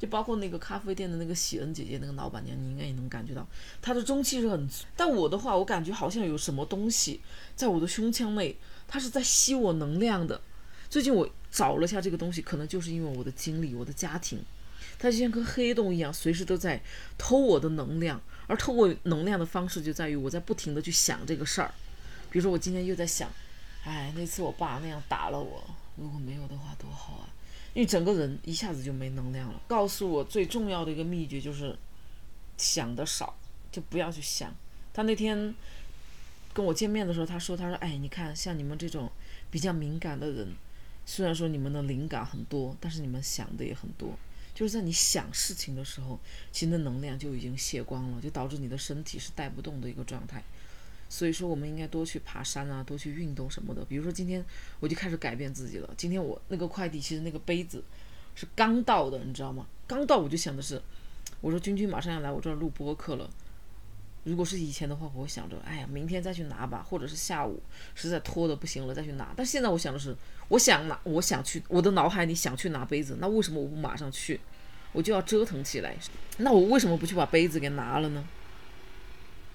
[0.00, 3.46] 就包括那个咖啡店的那个喜恩姐姐，那个老板娘，你应该也能感觉到，
[3.82, 4.86] 她的中气是很足。
[4.96, 7.20] 但我的话，我感觉好像有什么东西
[7.54, 8.56] 在我的胸腔内，
[8.88, 10.40] 它是在吸我能量的。
[10.88, 14.42] 最近我找了下这个东西，可能就是因为我的经历，我的家庭，
[14.98, 16.82] 它就像颗黑洞一样，随时都在
[17.18, 18.18] 偷我的能量。
[18.46, 21.72] 而偷我能量的方式就在于我在不停的去想这个事儿。
[22.30, 23.30] 比如说我今天又在想，
[23.84, 25.62] 哎，那次我爸那样打了我，
[25.96, 27.28] 如果没有的话多好啊。
[27.72, 29.60] 因为整个人一下子就没能量了。
[29.68, 31.76] 告诉我最重要的一个秘诀就是
[32.56, 33.36] 想的少，
[33.70, 34.54] 就不要去想。
[34.92, 35.54] 他那天
[36.52, 39.10] 跟我见面的时候，他说：“他说，哎，你看，像你们这种
[39.50, 40.48] 比较敏感的人，
[41.06, 44.18] 虽然说你们的灵感很多，但是你们想的也很多。
[44.52, 46.18] 就是在你想事情的时候，
[46.50, 50.42] 其实能量就已经泄光了，就导致你的身体是带不动的一个状态。”
[51.10, 53.84] 所以说，我们应该多去爬山啊，多去运动什么的。
[53.84, 54.42] 比如说，今天
[54.78, 55.90] 我就开始改变自己了。
[55.96, 57.82] 今天我那个快递，其实那个杯子
[58.36, 59.66] 是刚到的，你知道吗？
[59.88, 60.80] 刚到我就想的是，
[61.40, 63.28] 我说君君马上要来我这儿录播客了。
[64.22, 67.60] 如果是以前的话，我会想着，哎呀，明天再去拿吧，或者是下午
[67.96, 69.32] 实在拖的不行了再去拿。
[69.36, 70.16] 但现在我想的是，
[70.48, 74.38] 我想拿，我想去，我的脑海里想去拿杯子，那为什么我不马上去？
[74.92, 75.96] 我就要折腾起来。
[76.38, 78.24] 那我为什么不去把杯子给拿了呢？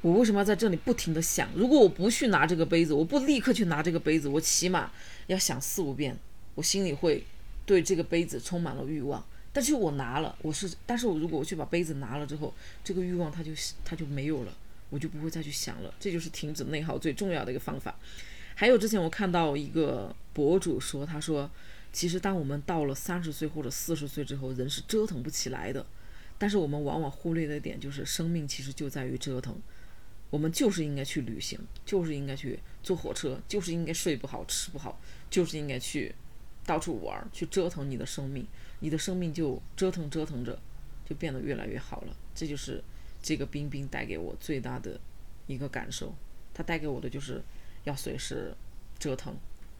[0.01, 1.49] 我为什么要在这里不停的想？
[1.55, 4.91] 如果我不去拿这个杯子，我不立刻去拿这个杯子，我起码
[5.27, 6.15] 要想四五遍，
[6.53, 7.25] 我心里会
[7.65, 9.25] 对这个杯子充满了欲望。
[9.51, 12.53] 但是我拿了，我是，但是我如果我去把杯子拿了之后，
[12.83, 13.51] 这个欲望它就
[13.83, 14.55] 它就没有了，
[14.89, 15.93] 我就不会再去想了。
[15.99, 17.97] 这就是停止内耗最重要的一个方法。
[18.53, 21.49] 还有之前我看到一个博主说，他说，
[21.91, 25.85] 其实当我们到了三十岁或者四十岁之后，人是折腾不起来的。
[26.37, 29.57] 但是我们往往忽略的点就是，生命其实就在于折腾。
[30.35, 36.13] 我们就是应该去旅行，就是应该去坐火车，就是应该睡不好吃不好，就是应该去
[36.65, 38.45] 到处玩，去折腾你的生命，
[38.81, 40.59] 你的生命就折腾折腾着，
[41.05, 42.13] 就变得越来越好了。
[42.33, 42.83] 这就是
[43.21, 44.99] 这个冰冰带给我最大的
[45.47, 46.13] 一个感受，
[46.53, 47.41] 它带给我的就是
[47.85, 48.53] 要随时
[48.99, 49.33] 折腾，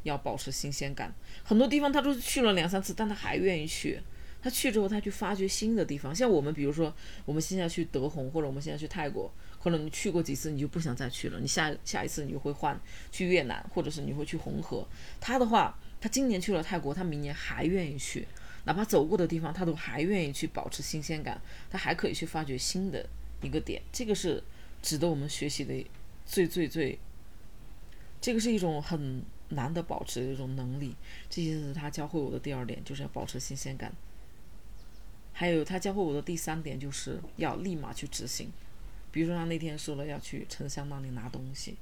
[0.04, 1.13] 要保持新鲜感。
[1.44, 4.00] 很多地方他都去了两三次，但他还愿意去。
[4.41, 6.13] 他去之后，他去发掘新的地方。
[6.13, 9.34] 像我们，比如说，我们现在去德宏，或者我们现在去泰国，
[9.65, 11.39] 可能你去过几次，你就不想再去了。
[11.39, 12.80] 你下下一次你就会换
[13.12, 14.88] 去越南，或者是你会去红河。
[15.19, 18.28] 他的话，他今年去了泰国，他明年还愿意去，
[18.65, 23.10] 哪怕走过的地方，他都还愿意去保持新鲜感，他还可以去发掘新的
[23.41, 23.82] 一个点。
[23.91, 24.43] 这个是
[24.84, 25.73] 值得我们学习的
[26.28, 26.99] 最最最，
[28.21, 30.95] 这个是一种很难得保持的一种能力。
[31.28, 33.91] 这些是他教会我的第二点，就是要保持新鲜感。
[35.34, 38.51] 还有他教会我的第三点，就是要立马去执行。
[39.15, 41.78] 比如说他那天说了要去沉香那里拿东西，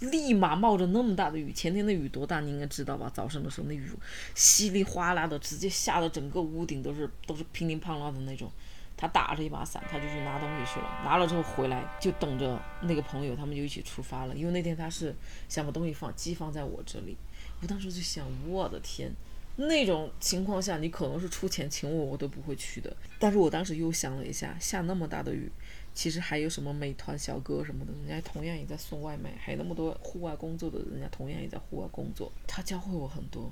[0.00, 3.10] 立马冒着那么大的雨，前天的雨多大你应该知道吧？
[3.14, 3.88] 早上的时候那雨
[4.34, 8.52] 稀里哗啦的，直接下的整个屋顶都是都是乒铃乓啷的那种。
[8.94, 11.00] 他打着一把伞，他就去拿东西去了。
[11.02, 14.36] 拿了之后回来就等着那个朋友，他们就一起出发了。
[14.36, 15.14] 因为那天他是
[15.48, 17.16] 想把东西放寄放在我这里，
[17.62, 19.10] 我当时就想，我的天！
[19.58, 22.94] 那种情况下，你可能是出钱请我，我都不会去的。
[23.18, 25.50] 但是我当时又想了一下，下那么大的雨，
[25.96, 32.30] 其实还有什么美团小哥什么的，人家同样也在送外卖，还有那么多户外工作的人家同样也在户外工作。
[32.46, 33.50] 他教会我很多，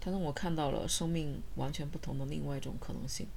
[0.00, 3.28] 他让我看到了生命完全不同的另外一种可能性。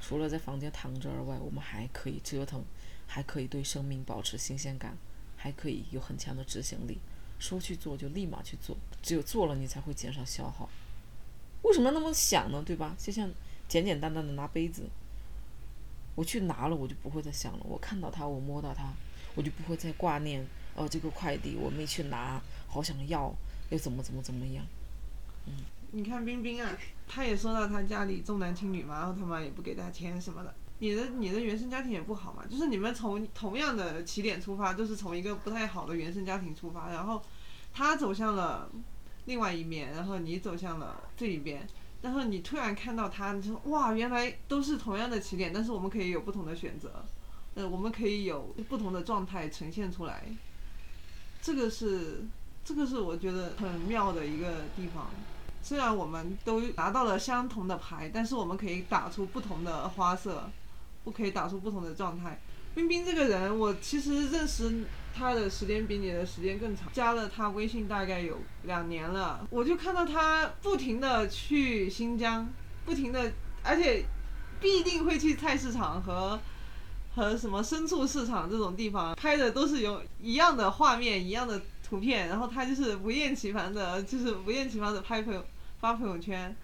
[0.00, 2.60] 除了在房间躺着而外，我们还可以折腾，
[3.06, 4.98] 还可以对生命保持新鲜感，
[5.36, 6.98] 还可以有很强的执行力。
[7.38, 10.68] 说去做就立马去做，只有做了你才会减少消耗。
[11.62, 12.60] 为什么那么想呢？
[12.66, 12.96] 对吧？
[12.98, 13.30] 就像
[13.68, 14.82] 简简单单的拿杯子，
[16.14, 17.60] 我去拿了，我就不会再想了。
[17.64, 18.84] 我看到它，我摸到它，
[19.34, 20.46] 我就不会再挂念。
[20.74, 23.32] 哦，这个快递我没去拿，好想要，
[23.70, 24.64] 又怎么怎么怎么样？
[25.46, 25.52] 嗯，
[25.92, 30.54] 你看冰冰啊，他也说到他家里重男轻女嘛，然后他妈也不给他钱什么的。
[30.78, 37.22] 你的你的原生家庭也不好嘛，就是你们从同样的起点出发，都是从一个不太好的原生家庭出发，然后
[37.72, 38.70] 他走向了。
[39.26, 41.66] 另外一面，然后你走向了这一边，
[42.04, 47.02] 然后你突然看到他，你说哇，原来都是同样的起点，但是我们可以有不同的选择，
[47.54, 50.22] 呃，我们可以有不同的状态呈现出来，
[51.40, 52.26] 这个是
[52.62, 55.08] 这个是我觉得很妙的一个地方。
[55.62, 60.50] 虽然我们都拿到了相同的牌，但是我们可以打出不同的花色，
[61.04, 62.38] 不可以打出不同的状态。
[62.74, 64.84] 冰冰这个人，我其实认识。
[65.16, 72.52] 他的时间比你的时间更长，加了他微信大概有两年了，我就看到他不停的去新疆，
[72.84, 74.04] 不停的，而且
[74.60, 76.40] 必定会去菜市场和
[77.14, 85.44] 和什么牲畜市场这种地方拍的都是有一样的画面，一样的图片，然后他就是不厌其烦的，就是不厌其烦的拍朋友
[85.78, 86.54] 发朋友圈。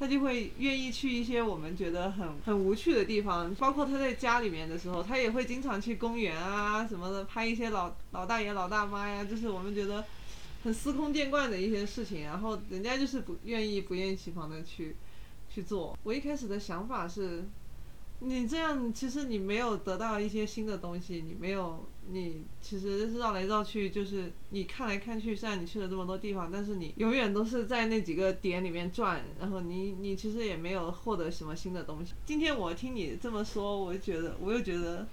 [0.00, 10.02] 他就会愿意去一些我们觉得很很无趣的地方，包括他在家里面的时候，他也会经常去公园啊什么的拍一些老老大爷老大妈呀，就是我们觉得
[10.64, 14.96] 很司空见惯的一些事情，然后人家就是不愿意不厌其烦的去
[15.50, 15.96] 去做。
[16.02, 17.44] 我一开始的想法是。
[18.22, 32.12] 你这样其实你没有得到一些新的东西，你没有，你其实绕来绕去就是你看来看去，虽然你去了这么多地方，但是你永远都是在那几个点里面转，然后你你其实也没有获得什么新的东西。
[32.26, 35.06] 今天我听你这么说，我就觉得我又觉得，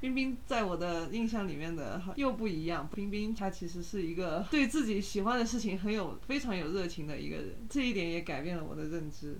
[0.00, 2.88] 冰冰在我的印象里面的又不一样。
[2.94, 9.36] 冰冰她其实是一个对自己喜欢的事情很有非常有热情的一个人，这一点也改变了我的认知。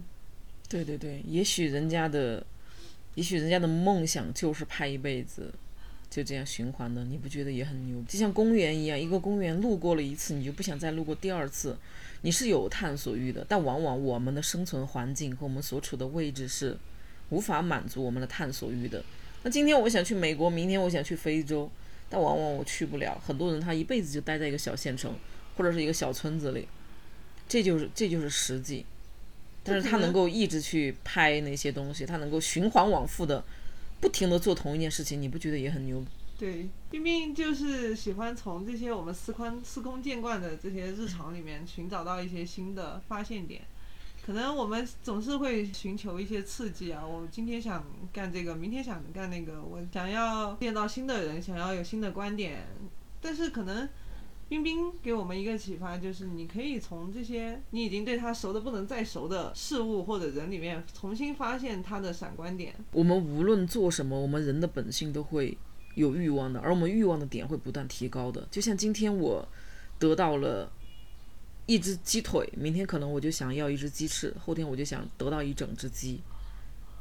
[0.68, 2.46] 对对对，也许人家的。
[3.16, 5.52] 也许人家的梦想就是拍一辈子，
[6.10, 8.02] 就这样循环的，你不觉得也很牛？
[8.08, 11.76] 就像公园一样，一个公园路过了一次，你就不想再路过第二次。
[12.22, 16.76] 你是有探索欲的，但往往我们的生存环境和我们所处的位置是
[17.30, 19.02] 无法满足我们的探索欲的。
[19.42, 21.70] 那今天我想去美国，明天我想去非洲，
[22.10, 23.18] 但往往我去不了。
[23.24, 25.14] 很多人他一辈子就待在一个小县城
[25.56, 26.66] 或者是一个小村子里，
[27.48, 28.84] 这就是这就是实际。
[29.62, 33.42] 但是他能够一直去拍那些东西，他能够循环往复的，
[34.00, 36.02] 不停的做同一件事情，你不觉得也很牛？
[36.38, 43.62] 对，冰冰就是喜欢从这些我们司空司空见惯的这些日常里面寻找到一些新的发现点。
[44.24, 52.66] 可能我们总是会寻求一些刺激啊，我今天想干这个，明天想干那个，我想要见到新的人，想要有新的观点，
[53.20, 53.88] 但是可能。
[54.50, 62.74] 冰冰给我们一个启发，就是你可以从这些你已经对他熟的不能再熟的事物或者人里面，重新发现他的闪光点。
[62.90, 65.56] 我们无论做什么，我们人的本性都会
[65.94, 68.44] 有欲望的，而我们欲望的点会不断提高的。
[68.50, 69.46] 就像今天我
[70.00, 70.68] 得到了
[71.66, 76.20] 一只鸡腿，明天可能我就想要一只鸡翅，后天我就想得到一整只鸡。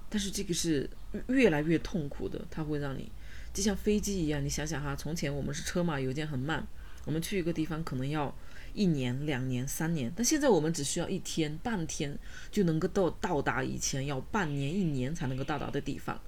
[0.07, 0.87] 但是这个是
[1.29, 3.11] 越来越痛苦的，它会让你
[3.51, 4.45] 就像飞机一样。
[4.45, 6.67] 你想想哈，从前我们是车马邮件很慢。
[7.05, 8.33] 我们去一个地方可能要
[8.73, 12.17] 一年、两年、三年，但现在我们只需要一天、半天
[12.51, 16.19] 就能够到到达以前要半年、一年才能够到达的地方。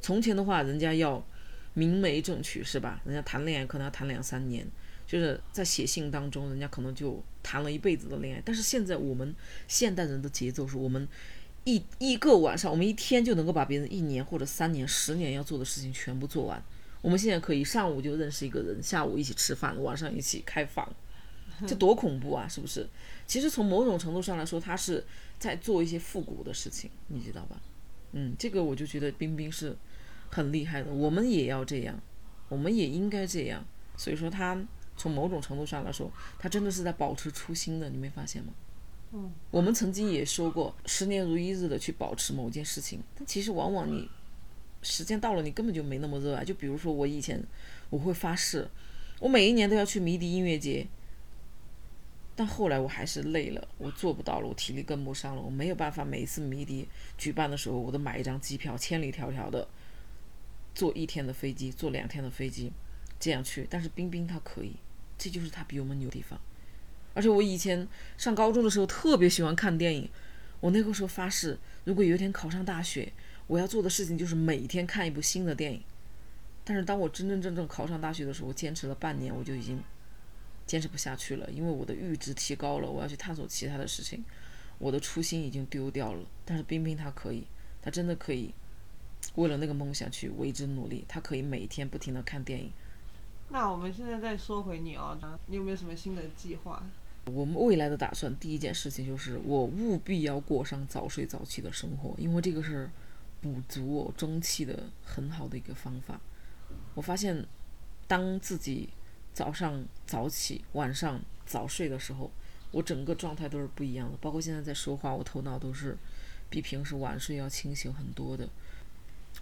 [0.00, 1.22] 从前的话，人家要
[1.74, 3.00] 明媒正娶是吧？
[3.04, 4.66] 人家谈恋爱可能要谈两三年，
[5.06, 8.42] 就是在写信当中，人家可能就谈了一辈子的恋爱。
[8.44, 9.34] 但是现在我们
[9.66, 11.06] 现代人的节奏是我们
[11.64, 16.62] 一一个晚上，我们一天就能够把别人一年或者三年、十年要做的事情全部做完。
[17.02, 20.86] 我们现在可以上午就认识一个人，下午一起吃饭，晚上一起开房，
[21.66, 22.46] 这多恐怖啊！
[22.46, 22.86] 是不是？
[23.26, 25.02] 其实从某种程度上来说，他是
[25.38, 27.60] 在做一些复古的事情，你知道吧？
[28.12, 29.74] 嗯，这个我就觉得冰冰是
[30.30, 30.92] 很厉害的。
[30.92, 31.98] 我们也要这样，
[32.48, 33.64] 我们也应该这样。
[33.96, 34.62] 所以说，他
[34.96, 38.52] 从某种程度上来说，他真的是在保持初心的，你没发现吗？
[39.12, 44.06] 嗯，我们曾经也说过，十年如一日的去保持某件事情，但其实往往你。
[44.82, 46.44] 时间到了，你根本就没那么热爱。
[46.44, 47.42] 就比如说我以前，
[47.90, 48.66] 我会发誓，
[49.18, 50.86] 我每一年都要去迷笛音乐节。
[52.34, 56.88] 但后来我还是累了，我做不到了，我体力跟不上了，我没有办法每一次迷笛
[57.18, 59.68] 举办的时候，我都买一张机票，千里迢迢的
[60.74, 62.72] 坐一天的飞机，坐两天的飞机
[63.18, 63.66] 这样去。
[63.68, 64.72] 但是冰冰她可以，
[65.18, 66.40] 这就是她比我们牛的地方。
[67.12, 70.08] 而且我以前上高中的时候特别喜欢看电影，
[70.60, 73.12] 我那个时候发誓，如果有一天考上大学。
[73.50, 75.82] 我要做的事情就是每天看一部新的电影，
[76.62, 79.82] 但是当我真真正正考上大学的时候，我坚持了半年，我就已经
[80.68, 84.24] 坚持不下去了，因为我的阈值提高了，我要去探索其他的事情，
[84.78, 86.24] 我的初心已经丢掉了。
[86.44, 87.44] 但是冰冰她可以，
[87.82, 88.54] 她真的可以
[89.34, 92.70] 为了那个梦想去为之努力，她可以每天不停的看电影。
[93.48, 96.80] 那我们现在再说回你哦，你有没有什么新的计划？
[97.24, 102.88] 我们未来的打算，第一件事情就是我务必要过上早睡早起的生活，因为这个是。
[103.40, 106.20] 补足我中气的很好的一个方法。
[106.94, 107.46] 我发现，
[108.06, 108.88] 当自己
[109.32, 112.30] 早上早起、晚上早睡的时候，
[112.70, 114.18] 我整个状态都是不一样的。
[114.20, 115.96] 包括现在在说话，我头脑都是
[116.48, 118.48] 比平时晚睡要清醒很多的。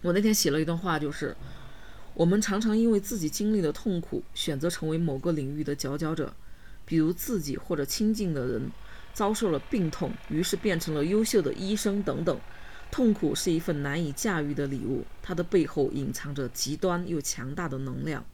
[0.03, 1.35] 我那天写了一段话，就是
[2.15, 6.35] 我们常常因为自己经历的痛苦，选择成为某个领域的佼佼者，
[6.85, 8.71] 比如自己或者亲近的人
[9.13, 12.39] 遭受了病痛，于是变成了优秀的医生等等。
[12.91, 18.25] 痛苦是一份难以驾驭的礼物，它的背后隐藏着极端又强大的能量。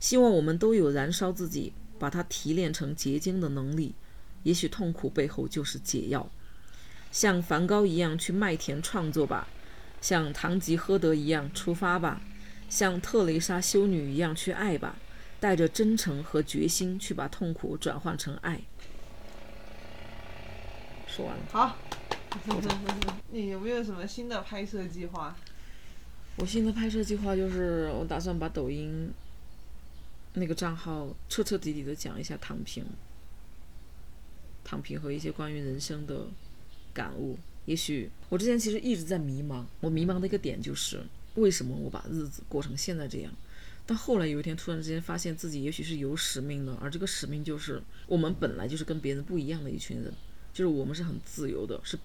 [0.00, 3.94] 希望我们都有燃烧自己，把它提炼成结晶的能力。
[4.44, 6.30] 也许痛苦背后就是解药。
[7.10, 9.48] 像梵高一样去麦田创作吧，
[10.00, 12.20] 像堂吉诃德一样出发吧，
[12.68, 14.96] 像特蕾莎修女一样去爱吧，
[15.40, 18.60] 带着真诚和决心去把痛苦转换成爱。
[21.06, 21.42] 说完了。
[21.50, 21.76] 好。
[23.30, 25.36] 你有没有什么新的拍摄计划？
[26.36, 29.10] 我新的拍摄计划就是，我打算把抖音
[30.34, 32.84] 那个账号彻彻底底的讲一下躺平，
[34.62, 36.28] 躺平和一些关于人生的
[36.94, 37.36] 感悟。
[37.66, 41.02] 也许我之前其实一直在迷茫，我迷茫的一个点就是
[41.34, 43.32] 为什么我把日子过成现在这样？
[43.84, 50.12] 但后来有一天突然之间发现自己也许是有使命的，而这个使命就是我们本来就是跟别人不一样的一群人，
[50.52, 51.98] 就是我们是很自由的，是。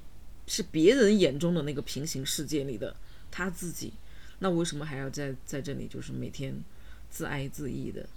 [0.45, 2.95] 是别人眼中的那个平行世界里的
[3.31, 3.93] 他自己，
[4.39, 6.53] 那为什么还要在在这里就是每天
[7.09, 8.07] 自哀自艾的？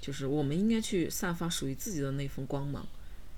[0.00, 2.86] 就是我们应该去散发属于自己的那份光芒。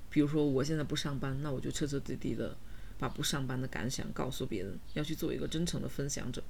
[0.09, 2.55] 比如说我现在不上班，那我就彻彻底底的
[2.99, 6.43] 把不上班的感想告诉别人，要去做一个真诚的分享者。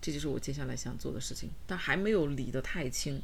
[0.00, 3.20] 这就是我接下来想做的事情，但还没有理得太清。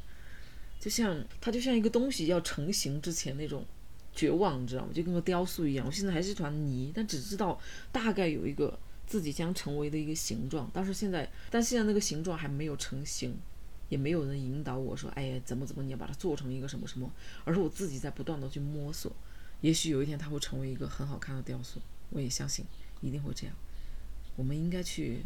[0.81, 3.64] 就像它就像一个东西要成型之前那种。
[4.17, 4.89] 绝望，你知道吗？
[4.93, 5.87] 就跟个雕塑一样。
[5.87, 7.61] 我现在还是一团泥，但只知道
[7.93, 8.77] 大概有一个
[9.07, 10.69] 自己将成为的一个形状。
[10.73, 13.37] 但是现在，但现在那个形状还没有成型，
[13.91, 17.09] 也没有人引导我说：“哎呀，怎么怎么，你要把它做成一个什么什么。”
[17.45, 19.13] 而是我自己在不断的去摸索。
[19.61, 22.65] 也许有一天它会成为一个很好看的雕塑，我也相信
[23.03, 23.55] 一定会这样。
[24.35, 25.21] 我们应该去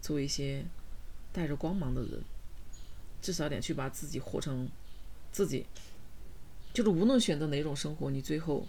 [0.00, 0.64] 做一些
[1.32, 2.22] 带着光芒的人，
[3.22, 4.68] 至少得去把自己活成
[5.30, 5.66] 自己。
[6.72, 8.66] 就是无论选择哪种生活，你最后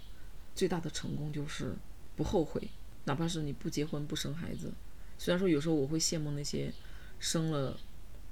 [0.54, 1.74] 最大的成功就是
[2.16, 2.68] 不后悔，
[3.04, 4.72] 哪怕是你不结婚不生孩子。
[5.18, 6.72] 虽然说有时候我会羡慕那些
[7.20, 7.78] 生了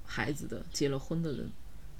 [0.04, 1.48] 孩子的、结了婚的人，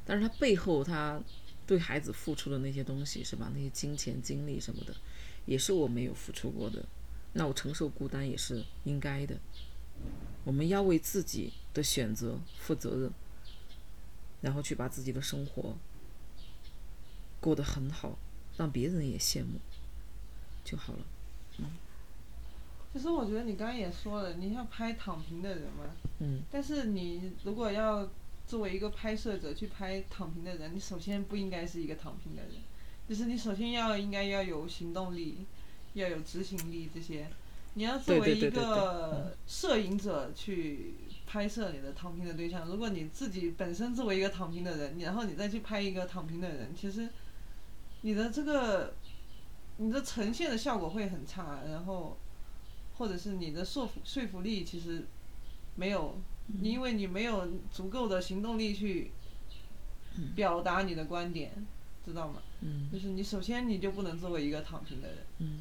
[0.04, 1.22] 但是他背后他
[1.66, 3.50] 对孩子付出的那些东西，是吧？
[3.54, 4.94] 那些金钱、精力什么的，
[5.46, 6.84] 也是我没有付出过的。
[7.32, 9.38] 那我承受孤单也是应该的。
[10.42, 13.12] 我们要为自己的选择负责任，
[14.40, 15.76] 然后去把自己的生活。
[17.41, 18.18] 过得很好，
[18.57, 19.59] 让别人也羡慕
[20.64, 21.01] 就好了。
[21.59, 21.64] 嗯。
[22.93, 25.84] 其实我觉得你刚刚也说了，你要拍躺平的人嘛。
[26.18, 26.43] 嗯。
[26.51, 28.09] 但是你如果要
[28.47, 32.53] 作为一个拍摄者去拍躺平的人，你首先不应该是一个躺平的人，
[33.09, 35.47] 就是你首先要应该要有行动力，
[35.95, 37.28] 要有执行力这些。
[37.74, 47.09] 你要作为一个摄影者去拍摄你的躺平的对象，如果你自己本身作为一个躺平的人，然后你再去拍一个躺平的人，其实
[48.03, 48.94] 你的这个
[49.76, 52.16] 你的呈现的效果会很差，然后
[52.96, 55.07] 或者是你的说服说服力其实
[55.76, 56.18] 没有，
[56.62, 59.11] 因为你没有足够的行动力去
[60.34, 61.53] 表达你的观点，
[62.05, 62.42] 知道吗？
[62.62, 65.61] 嗯就是你首先你就不能作为一个躺平的人，嗯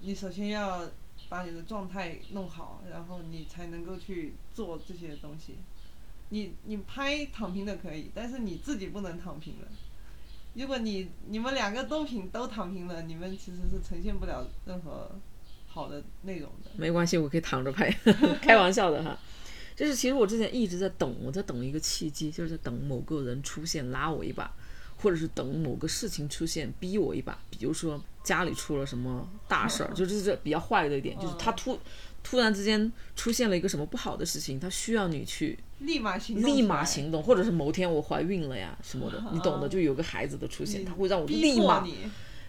[0.00, 0.88] 你首先要
[1.28, 5.56] 把你的状态弄好，然后你才能够去做这些东西。
[6.30, 9.68] 你你拍躺平的可以，但是你自己不能躺平了。
[10.54, 15.10] 如果你你们两个都平都躺平了，你们其实是呈现不了任何
[15.66, 16.70] 好的内容的。
[16.76, 17.90] 没关系，我可以躺着拍，
[18.42, 19.18] 开玩笑的哈。
[19.76, 24.52] 就是其实我之前一直在等，我在等一个契机，就是在等某个人出现拉我一把，
[24.98, 27.38] 或者是等某个事情出现逼我一把。
[27.48, 31.78] 比如说家里出了什么大事儿，就是这比较坏的一点，就是他突
[32.22, 41.86] 突然之间出现了一个什么不好的事情，他需要你去立马行动，立马，行动，或者是某天我怀孕了呀什么的，你懂的，就有个孩子的出现，他会让我立马。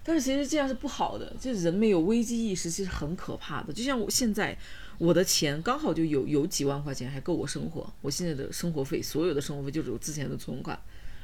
[0.03, 3.71] 但是其实这样是不好的，就是人没有危机意识，其实很可怕的。
[3.71, 4.57] 就像我现在，
[4.97, 7.87] 我的钱刚好就有有几万块钱，还够我生活。
[8.01, 10.75] 我现在的生活费，所有的生活费就是我之前的存款，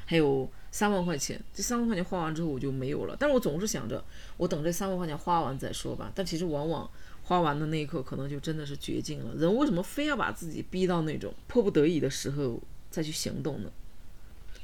[0.06, 1.42] 还有三万块钱。
[1.52, 3.16] 这三万块钱花完之后我就没有了。
[3.18, 4.04] 但是我总是想着，
[4.36, 6.12] 我等这三万块钱花完再说吧。
[6.14, 6.88] 但其实往往
[7.28, 9.34] 花完的那一刻，可能就真的是绝境了。
[9.34, 12.58] 人为什么非要把自己逼到那种迫不得已的时候
[12.90, 13.70] 再去行动呢？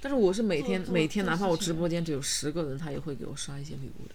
[0.01, 4.15] 但是我是每天每天，哪怕我直播间只有十个人，他也会给我刷一些礼物的，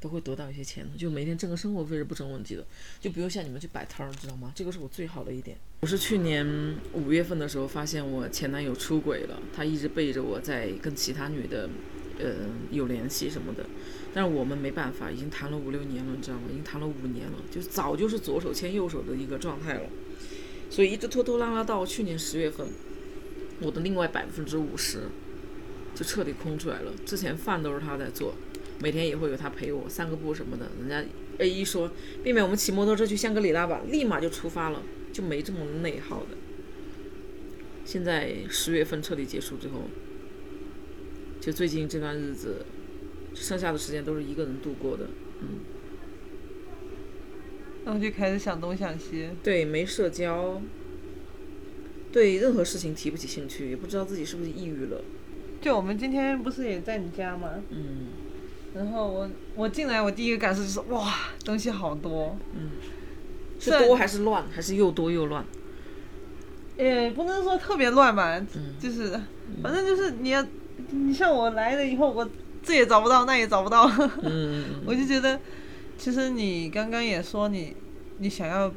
[0.00, 2.64] 都会得到一些钱的，就每天挣个生活费是不成问题的。
[2.98, 4.50] 就比如像你们去摆摊儿，知道吗？
[4.54, 5.58] 这个是我最好的一点。
[5.82, 11.68] 我是去年五月份的时候发现我前男友出轨了，他一直背着我在跟其他女的，
[12.18, 13.66] 呃，有联系什么的。
[14.12, 16.42] 但是我们没办法，已经谈了五六年了，你知道吗？
[16.50, 19.82] 已经谈了五年了，就早就是左手牵右手的一个状态了。
[20.68, 22.66] 所以一直拖拖拉拉到去年十月份，
[23.60, 25.02] 我的另外百分之五十
[25.94, 26.92] 就彻底空出来了。
[27.04, 28.34] 之前饭都是他在做，
[28.80, 30.70] 每天也会有他陪我散个步什么的。
[30.80, 31.04] 人家
[31.38, 31.90] A 一说，
[32.24, 34.82] 妹妹，我们骑摩托车去香格里拉吧，立马就出发了，
[35.12, 36.36] 就没这么内耗的。
[37.84, 39.84] 现在十月份彻底结束之后，
[41.40, 42.64] 就最近这段日子，
[43.34, 45.04] 剩下的时间都是一个人度过的。
[45.40, 45.48] 嗯
[47.82, 50.60] 然后就开始想东想西，对，没社交，
[52.12, 55.02] 对任何事情提不起兴趣，也不知道自己是不是抑郁了。
[55.62, 57.54] 就我们今天不是也在你家吗？
[57.70, 58.08] 嗯，
[58.74, 62.36] 然后我我进来，我第一个感受就是哇，东西好多。
[62.54, 62.70] 嗯
[63.58, 65.44] 是多还是乱，还是又多又乱？
[66.76, 69.18] 也不能说特别乱吧，嗯就是
[69.62, 70.46] 反正就是你要，
[70.90, 72.28] 你像我来了以后，我
[72.70, 73.90] 这也找不到，那也找不到，
[74.22, 75.40] 嗯， 我就觉得，
[75.98, 77.74] 其实你刚刚也说你
[78.18, 78.72] 你想要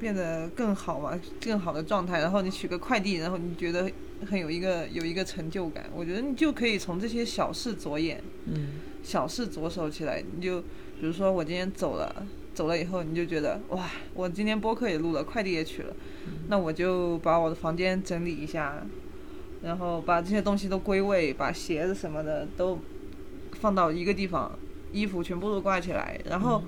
[0.00, 3.90] 变得更好嘛，更好的状态，然后你取个快递，然后你觉得
[4.30, 8.68] 很有一个有一个成就感，我觉得你就可以从这些小事着眼，嗯。
[9.02, 15.94] 小事着手起来，你就比如说我今天走了，走了以后你就觉得哇，我今天播客也录了，快递也取了，
[16.48, 18.82] 那我就把我的房间整理一下，
[19.62, 22.76] 然后把这些东西都归位，把鞋子什么的都
[23.60, 24.58] 放到一个地方，
[24.92, 26.62] 衣服全部都挂起来，然后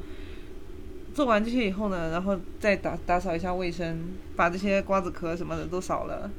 [1.14, 3.99] 做完这些以后呢，然后再打打扫一下卫生，
[4.36, 6.30] 把这些瓜子壳什么的都扫了。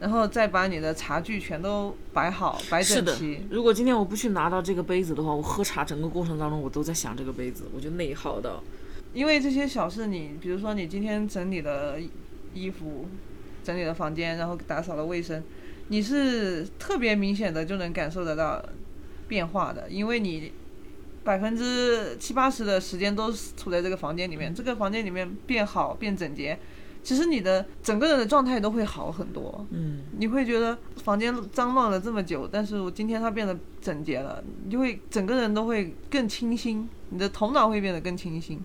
[0.00, 3.40] 然后再把你的茶具全都摆好，摆整齐。。
[3.50, 8.62] 如果今天我不去拿到这个杯子的话，我喝茶整个过程当中我都在想这个杯子，我就内耗到。
[9.12, 12.08] 因为这些小事你，比如说你今天整理了衣
[12.54, 13.08] 衣服，
[13.64, 15.42] 整理了房间，然后打扫了卫生，
[15.88, 18.64] 你是特别明显的就能感受得到
[19.28, 20.52] 变化的，因为你
[21.22, 26.58] 百分之七八十的时间都是处在这个房间里面，这个房间里面变好变整洁，
[27.02, 29.66] 其实你的整个人的状态都会好很多。
[29.70, 30.00] 嗯。
[30.16, 38.60] 你会觉得房间脏乱了这么久，但是我今天它变得整洁了，你就会整个人都会更清新，你的头脑会变得更清新，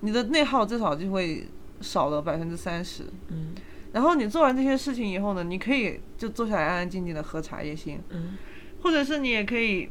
[0.00, 1.46] 你的内耗至少就会
[1.80, 3.04] 少了百分之三十。
[3.28, 3.54] 嗯。
[3.92, 8.36] 然后你做完这些事情以后呢，你可以就坐下来安安静静的喝茶也行，嗯
[8.80, 9.88] 或者是你也可以，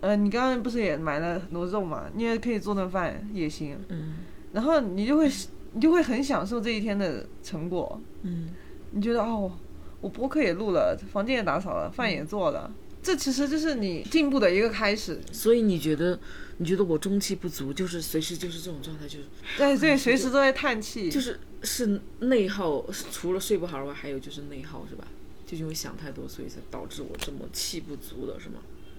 [0.00, 4.14] 呃，你刚刚不是也买了很多肉嘛，你也可以做顿饭也行，嗯
[4.52, 5.30] 然后你就会
[5.72, 8.48] 你就会很享受这一天的成果，嗯
[8.92, 9.52] 你觉得哦，
[10.00, 12.72] 我播客也录了，房间也打扫了，饭也做了，
[13.02, 15.20] 这其实就是你进步的一个开始。
[15.30, 16.18] 所以你觉得，
[16.56, 19.24] 你觉得我中气不足，就是随时就是这种状态，就是
[19.58, 21.10] 对对，随时都在叹气。
[21.10, 25.06] 就是是内耗，除了睡不好以外，还有就是内耗，是吧？
[25.46, 28.56] 就因为想太多，所以才导致我这么气不足的，是吗？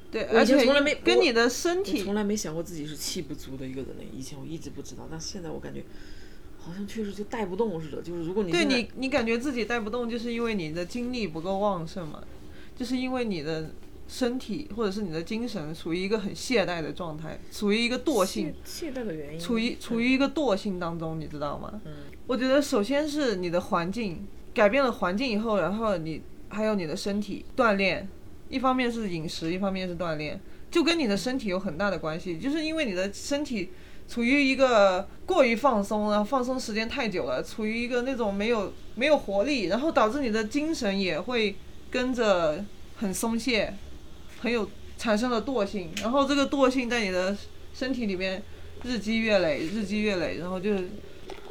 [0.09, 4.07] 对，而且从来没跟你的身体从来没想过自己是气不足的一个人类。
[4.17, 5.83] 以前我一直不知道，但现在我感觉
[6.57, 8.01] 好像确实就带不动似的。
[8.01, 12.23] 就是如果你对你，你感觉自己带不动，就是因为你的精力不够旺盛嘛，
[12.77, 13.71] 就是因为你的
[14.07, 21.81] 身体或者是你的精神处于一个很懈怠的状态，处于一个惰性，懈怠的原因，处于处于一个惰性当中，你知道吗？
[21.83, 21.93] 嗯，
[22.27, 28.07] 我觉得首先是你的环境改变了环境以后，然后你还有你的身体锻炼，
[28.49, 30.39] 一方面是饮食，一方面是锻炼，
[30.71, 33.69] 就跟你的身体有很大的关系，就是因为你的身体
[34.07, 41.55] 处于一个过于放松了，放松时间太久了，处于一个那种没有没有活力，然后导致你的精神也会
[41.91, 42.63] 跟着
[42.95, 43.73] 很松懈，
[44.39, 47.35] 很有产生了惰性，然后这个惰性在你的
[47.73, 48.41] 身体里面
[48.83, 50.75] 日积月累，日积月累，然后就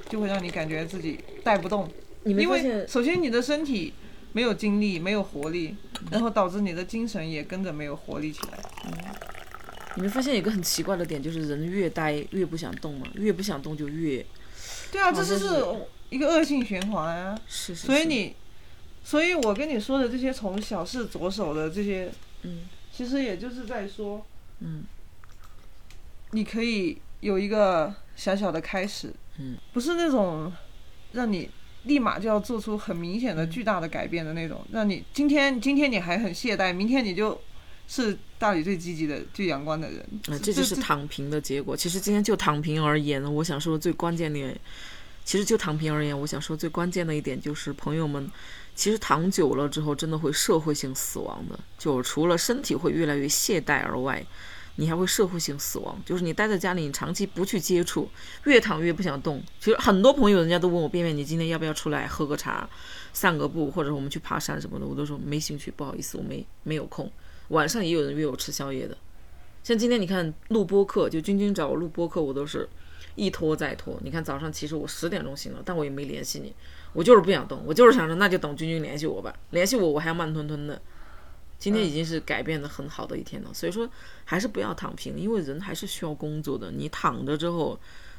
[0.08, 1.88] 就会让你感觉自己带不动，
[2.24, 3.92] 因为首先你的身体
[4.36, 5.74] 没有精力，没有活力，
[6.10, 8.58] 然后导致你的精神也跟着没有活力起来。
[9.94, 14.22] 你没发现有一个很奇怪的点，就是人越呆越不想动嘛，越不想动就越
[14.92, 15.64] 对啊，这就是
[16.10, 17.40] 一个恶性循环啊。
[17.48, 17.80] 是是。
[17.80, 18.36] 是所以你，
[19.02, 22.12] 所以我跟你说的这些从小事着手的这些，
[22.42, 24.22] 嗯其实也就是在说，
[24.60, 24.84] 嗯
[26.32, 30.52] 你可以有一个小小的开始，嗯，不是那种
[31.12, 31.48] 让你
[31.86, 37.40] 立马就要做出很明显的巨大的改变的那种，让你今天今天你还很懈怠，明天你就
[37.88, 41.76] 是大理最积极的、最阳光的人，啊，这就是躺平的结果。
[41.76, 44.54] 其实今天就躺平而言呢，我想说最关键的，
[45.24, 48.28] 其实就躺平而言，我想说最关键的一点就是，朋友们，
[48.74, 51.58] 其实躺久了之后，真的会社会性死亡的。
[51.78, 54.24] 就除了身体会越来越懈怠而外，
[54.76, 56.00] 你还会社会性死亡。
[56.06, 58.08] 就是你待在家里，你长期不去接触，
[58.44, 59.42] 越躺越不想动。
[59.58, 62.68] 其实很多朋友人家都问我，便便，你今天要不要出来喝个茶、
[63.12, 67.10] 散个步，或者我们去爬山什么的，我都说没兴趣，不好意思，我没没有空。
[67.48, 68.96] 晚上也有人约我吃宵夜的。
[69.64, 72.68] 像今天你看录播课，就君君找我录播课，我都是
[73.14, 73.98] 一拖再拖。
[74.02, 76.54] 你看早上其实我十点钟醒了，但我也没联系你，
[76.92, 80.80] 我就是不想动，我就是想着那就等君君联系我吧，联系我我还要慢吞吞的。
[81.58, 83.88] 今天已经是改变的很好的一天了，所以说
[84.24, 86.70] 还是不要躺平，因为人还是需要工作的。
[86.70, 87.78] 你躺着之后，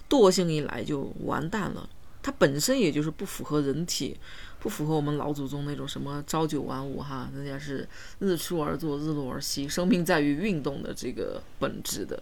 [0.09, 1.89] 惰性一来就完蛋了。
[2.23, 4.17] 它本身也就是不符合人体，
[4.59, 7.88] 不符合我们老祖宗那种什么朝九晚五哈，人家是
[8.19, 12.21] 日出而作，日落而息，生命在于运动的这个本质的。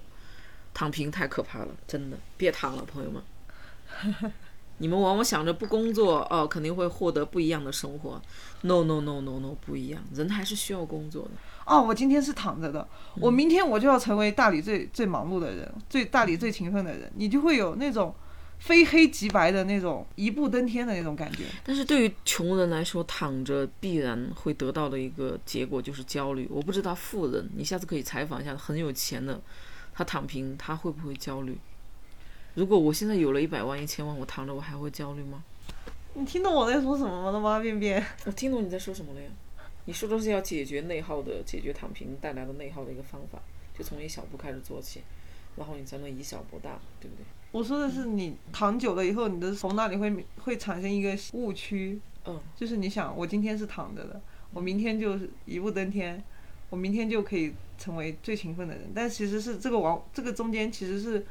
[0.73, 3.23] 躺平太可怕了，真的，别躺了，朋友们。
[4.77, 8.21] 你们往往想着不工作哦，肯定会获得不一样的生活。
[8.61, 11.31] No no no no no，不一样，人还是需要工作的。
[11.65, 12.87] 哦，我今天是躺着的，
[13.19, 18.13] 我明天我就要成为大理最最忙碌的人，最大理最勤奋的人，你就会有那种
[18.59, 21.45] 非黑即白的那种一步登天的那种感觉。
[21.63, 26.47] 但是对于穷人来说，躺着必然会得到的一个结果就是焦虑。
[26.51, 29.39] 我不知道富人，你下次可以采访一下很有钱的，
[29.93, 31.57] 他躺平他会不会焦虑？
[32.55, 35.43] 如果我现在有了一百万、一千万，我躺着我还会焦虑吗？
[36.13, 38.01] 你听懂我在说什么了吗，便便？
[38.25, 39.29] 我听懂你在说什么了呀？
[39.83, 43.39] 你说的是要解决内耗的，解决躺平带来的内耗的一个方法，
[43.77, 45.01] 就从一小步开始做起，
[45.57, 47.25] 然后你才能以小博大，对不对？
[47.51, 54.21] 我说的是你躺久了以后，你的头脑里会会产生一个误区，嗯，就是你想我今天是躺着的，
[54.53, 56.23] 我明天就是一步登天，
[56.69, 58.89] 我明天就可以成为最勤奋的人。
[58.95, 61.25] 但其实是这个往这个中间其实是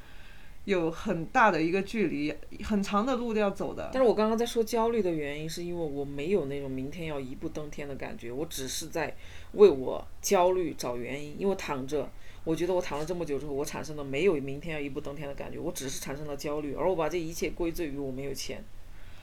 [0.65, 2.35] 有很大的一个距离，
[2.65, 3.91] 很长的路要走的。
[3.93, 9.15] 但是我刚刚在说焦虑的原因，是因为我没有那种明天要一步登天的感觉，我只是在
[9.53, 11.37] 为我焦虑找原因。
[11.39, 12.09] 因为躺着，
[12.45, 18.65] 我觉得我躺了这么久之后，我产生了没有明天要一步登天的感觉，我只是产生了焦虑，而我把这一切归罪于我没有钱，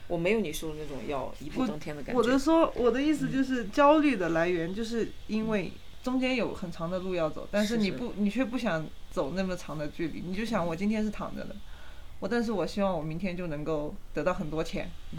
[0.06, 2.18] 我没有你说的那种要一步登天的感觉。
[2.20, 5.72] 我的说，我的意思就是焦虑的来源，就是因为
[6.04, 11.54] 中间有很长的路要走，但是是是你不，你却不想走那么长的距离，你就想我今天是躺着的，
[12.18, 15.18] 我但是我希望我明天就能够得到很多钱，嗯，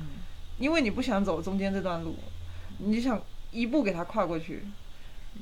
[0.58, 2.16] 因为你不想走中间这段路，
[2.80, 3.22] 你想
[3.52, 4.64] 一步给它跨过去。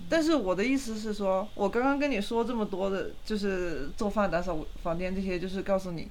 [0.10, 6.10] 但是我的意思是说，我刚刚跟你说这么多的，就是做饭、打扫房间这些，就是告诉你，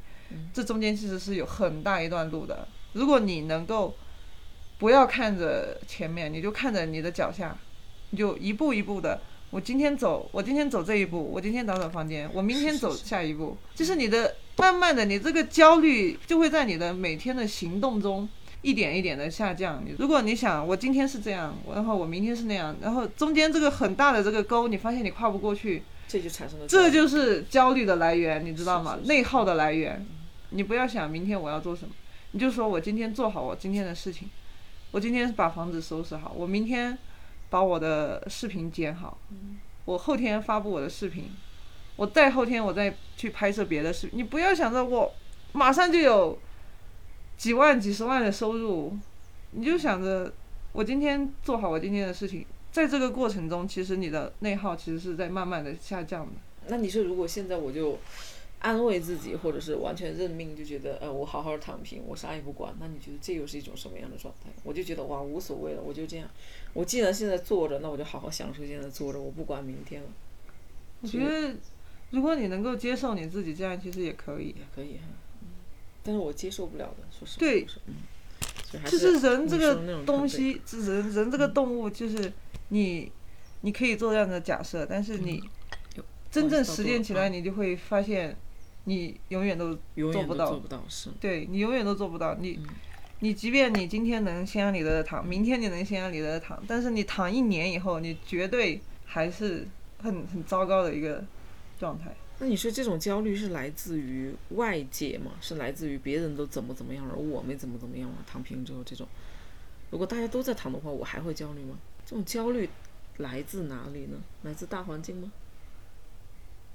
[0.52, 2.66] 这中间其实是有很大一段路的。
[2.94, 3.94] 如果你能够
[4.78, 7.56] 不要看着前面，你就看着你的脚下，
[8.10, 9.20] 你就一步一步的。
[9.50, 18.28] 我今天走，我今天走这一步，我今天打扫房间，我明天走下一步，就是你的慢慢的，你这个焦虑就会在你的每天的行动中
[18.62, 19.82] 一点一点的下降。
[19.84, 29.00] 你如果你想我今天是这样，然后我明天是那样，然后中间这个很大的这个沟，你发现你跨不过去，这就产生了这就是焦虑的来源，你知道吗是？
[29.00, 30.06] 是是内耗的来源。
[30.50, 31.92] 你不要想明天我要做什么，
[32.30, 34.28] 你就说我今天做好我今天的事情，
[34.92, 36.96] 我今天把房子收拾好，我明天
[37.50, 41.30] 把我的视频剪好，嗯我后天发布我的视频，
[41.96, 44.18] 我再后天我再去拍摄别的视频。
[44.18, 45.12] 你不要想着我
[45.52, 46.38] 马上就有
[47.36, 48.96] 几万、几十万的收入，
[49.50, 50.32] 你就想着
[50.72, 56.32] 我今天做好我今天的事情，在这个过程中，其实你的内耗其实是在慢慢的下降的。
[56.68, 57.98] 那你说，如果现在我就
[58.60, 64.50] 安慰自己，或者是完全认命，就觉得呃，我好好躺平，我啥也不管，那你觉得这又是一种什么样的状态？
[64.62, 66.28] 我就觉得哇，无所谓了，我就这样。
[66.72, 70.08] 我既然现在坐着，那我就好好享受现在坐着，我不管明天了。
[71.00, 71.54] 我觉得，
[72.10, 74.48] 如果你能够接受你自己这样，其实也可以。
[74.48, 75.04] 也可以哈，
[75.42, 75.48] 嗯，
[76.02, 77.40] 但是我接受不了的，说实话。
[77.40, 82.32] 对就是嗯，就是人这个东西，这人人这个动物，就是
[82.68, 83.10] 你，
[83.62, 85.42] 你可以做这样的假设，但是你
[85.96, 88.36] 有真正实践起来，嗯你就会发现，
[88.84, 91.10] 你永远都永做不到远做不到，是。
[91.20, 92.34] 对你永远都做不到。
[92.36, 92.66] 你嗯
[93.22, 99.68] 你即便你今天能心安理得的躺，明天你能心安理得的躺，但是你躺一年以后，你绝对还是
[99.98, 101.22] 很很糟糕的一个
[101.78, 102.14] 状态。
[102.38, 105.32] 那你说这种焦虑是来自于外界吗？
[105.42, 108.16] 是来自于别人都怎么怎么样，而我没怎么怎么样吗？
[108.26, 109.06] 躺平之后这种，
[109.90, 111.76] 如果大家都在躺的话，我还会焦虑吗？
[112.06, 112.70] 这种焦虑
[113.18, 114.16] 来自哪里呢？
[114.44, 115.30] 来自大环境吗？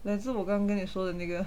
[0.03, 1.43] 来自我刚刚跟你说的那个，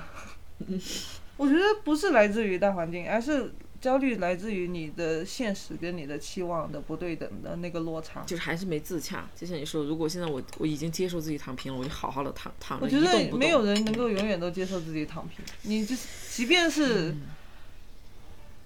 [1.36, 8.22] 我觉得不是来自于大环境，而是焦虑来自于你的现实跟你的期望的不对等的那个落差。
[8.22, 9.28] 就是还是没自洽。
[9.36, 13.00] 就像你说，如果现在我我已经接受自己躺平了，我就好好的躺躺着，我觉。
[13.00, 17.20] 得没有人能够永远都接受自己躺平，你就是即便是嗯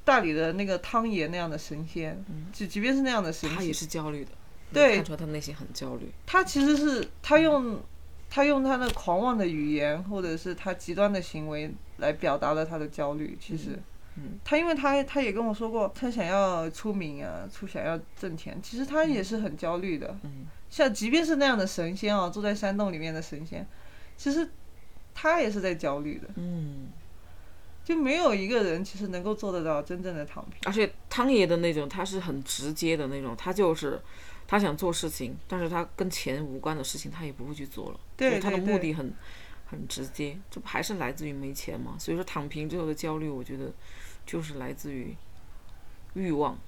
[0.04, 4.30] 大理的那个汤爷那样的神仙，就即便是那样的神仙他也，是焦虑的，
[4.72, 6.10] 对看出来他内心很焦虑。
[6.24, 7.78] 他其实是他用
[8.34, 13.36] 他用他的狂妄的语言，或者是他极端的行为来表达了他的焦虑。
[13.38, 13.78] 其实，
[14.16, 20.16] 嗯他因为他他也跟我说过，他想要出名啊，出想要挣钱，其实他也是很焦虑的。
[20.22, 23.66] 嗯像即便是那样的神仙啊，住在山洞里面的神仙，
[24.16, 24.48] 其实
[25.12, 26.26] 他也是在焦虑的。
[26.36, 26.86] 嗯，
[27.84, 30.54] 就没有一个人其实能够做得到真正的躺平。
[30.64, 34.00] 而且汤爷的那种，他是很直接的那种，他就是
[34.52, 37.98] 他想做事情，但是他跟钱无关的事情，他也不会去做了。
[38.18, 39.10] 对就是他的目的很
[39.64, 41.96] 很直接，这不还是来自于没钱吗？
[41.98, 43.72] 所以说躺平之后的焦虑，我觉得
[44.26, 45.16] 就是来自于
[46.12, 46.58] 欲望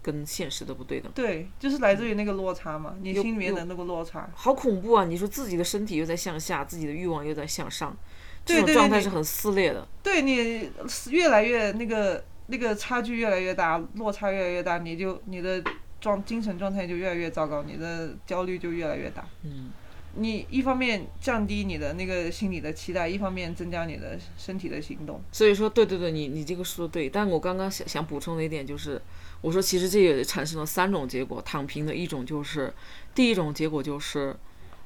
[0.00, 1.10] 跟现实的不对等。
[1.12, 4.30] 对，就是来自于那个落差嘛，你心里面的那个落差。
[4.32, 5.04] 好恐怖啊！
[5.04, 7.96] 你说自己的身体又在向下，自己的欲望又在向上，
[8.44, 9.84] 这种状态是很撕裂的。
[10.00, 10.70] 对你
[11.10, 15.60] 越来越那个那个差距越来越大，落差越来越大，你就你的
[16.04, 19.26] 状精神状态就越来越糟糕，你的焦虑就越来越大。
[19.42, 19.70] 嗯，
[20.16, 25.22] 你一方面降低你的那个心理的期待，一方面增加你的身体的行动。
[25.32, 27.08] 所以说，对对对，你你这个说的对。
[27.08, 29.00] 但我刚刚想想补充的一点就是，
[29.40, 31.40] 我说其实这也产生了三种结果。
[31.40, 32.70] 躺平的一种就是，
[33.14, 34.36] 第一种结果就是，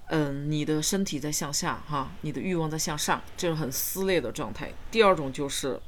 [0.07, 4.71] 嗯，你的身体在向下哈，你的欲望在向上，这种很撕裂的状态。
[4.93, 5.81] 第二种就是，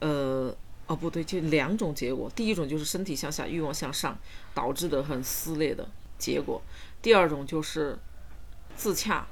[0.00, 0.54] 呃，
[0.88, 2.28] 哦不对，就两种结果。
[2.34, 4.18] 第一种就是身体向下，欲望向上，
[4.52, 6.60] 导致的很撕裂的结果。
[7.00, 7.96] 第二种就是
[8.74, 9.26] 自洽，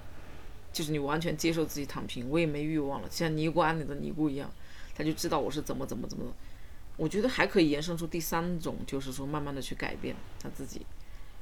[0.73, 4.49] 就是你完全接受自己躺平，我也没欲望了，像尼姑庵里的尼姑一样，
[4.95, 6.25] 他就知道我是怎么怎么怎么。
[6.97, 10.85] 我觉得还可以延伸出第三种，就是说慢慢的去改变他自己。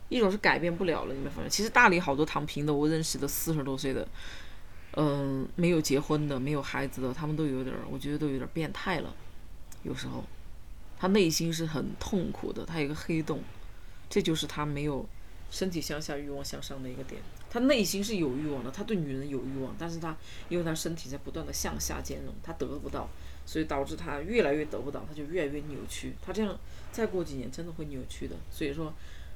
[0.09, 1.51] 一种是改变不了了，你没发现？
[1.51, 4.07] 其实大理好多躺平的，我认识的四十多岁的，
[4.97, 9.15] 嗯、没有结婚的，没有孩子的，他们都有点，我觉得都有点变态了。
[9.85, 10.25] 有时候，
[10.99, 13.41] 他内心是很痛苦的，他有一个黑洞，
[14.11, 15.07] 这就是他没有
[15.51, 17.23] 身体向下，欲望向上的一个点。
[17.51, 20.17] 他内心是有欲望的，他对女人有欲望，但是他
[20.49, 23.09] 因为他身体在不断的向下兼容，他得不到，
[23.47, 26.15] 所以导致他越来越得不到，他就越来越扭曲。
[26.21, 26.59] 他这样
[26.91, 28.35] 再过几年真的会扭曲的。
[28.51, 28.93] 所以说，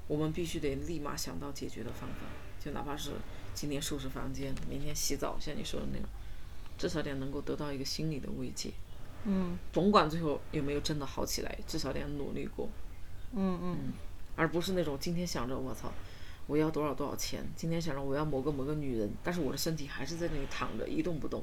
[0.08, 2.26] 我们必须得立马想到解决的方法，
[2.58, 3.12] 就哪怕是
[3.54, 6.08] 今天收拾房间，明天洗澡，像你说的那样，
[6.76, 8.72] 至少点能够得到一个心理的慰藉。
[9.24, 12.68] 嗯甭管最后有没有真的好起来，至少得努力过。
[13.34, 13.92] 嗯嗯，
[14.36, 15.92] 而不是那种今天想着我操，
[16.46, 21.42] 我要多少多少钱，今天想着我要某个某个女人，但是我的身体还是在那里躺着一动不动，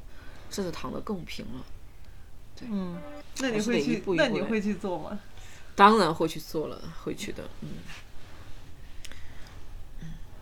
[0.49, 1.65] 甚至躺得更平了。
[2.55, 2.97] 对，嗯
[3.39, 5.19] 那你会去一步一步那你会去做吗？
[5.75, 7.69] 当然会去做了，会去的，嗯。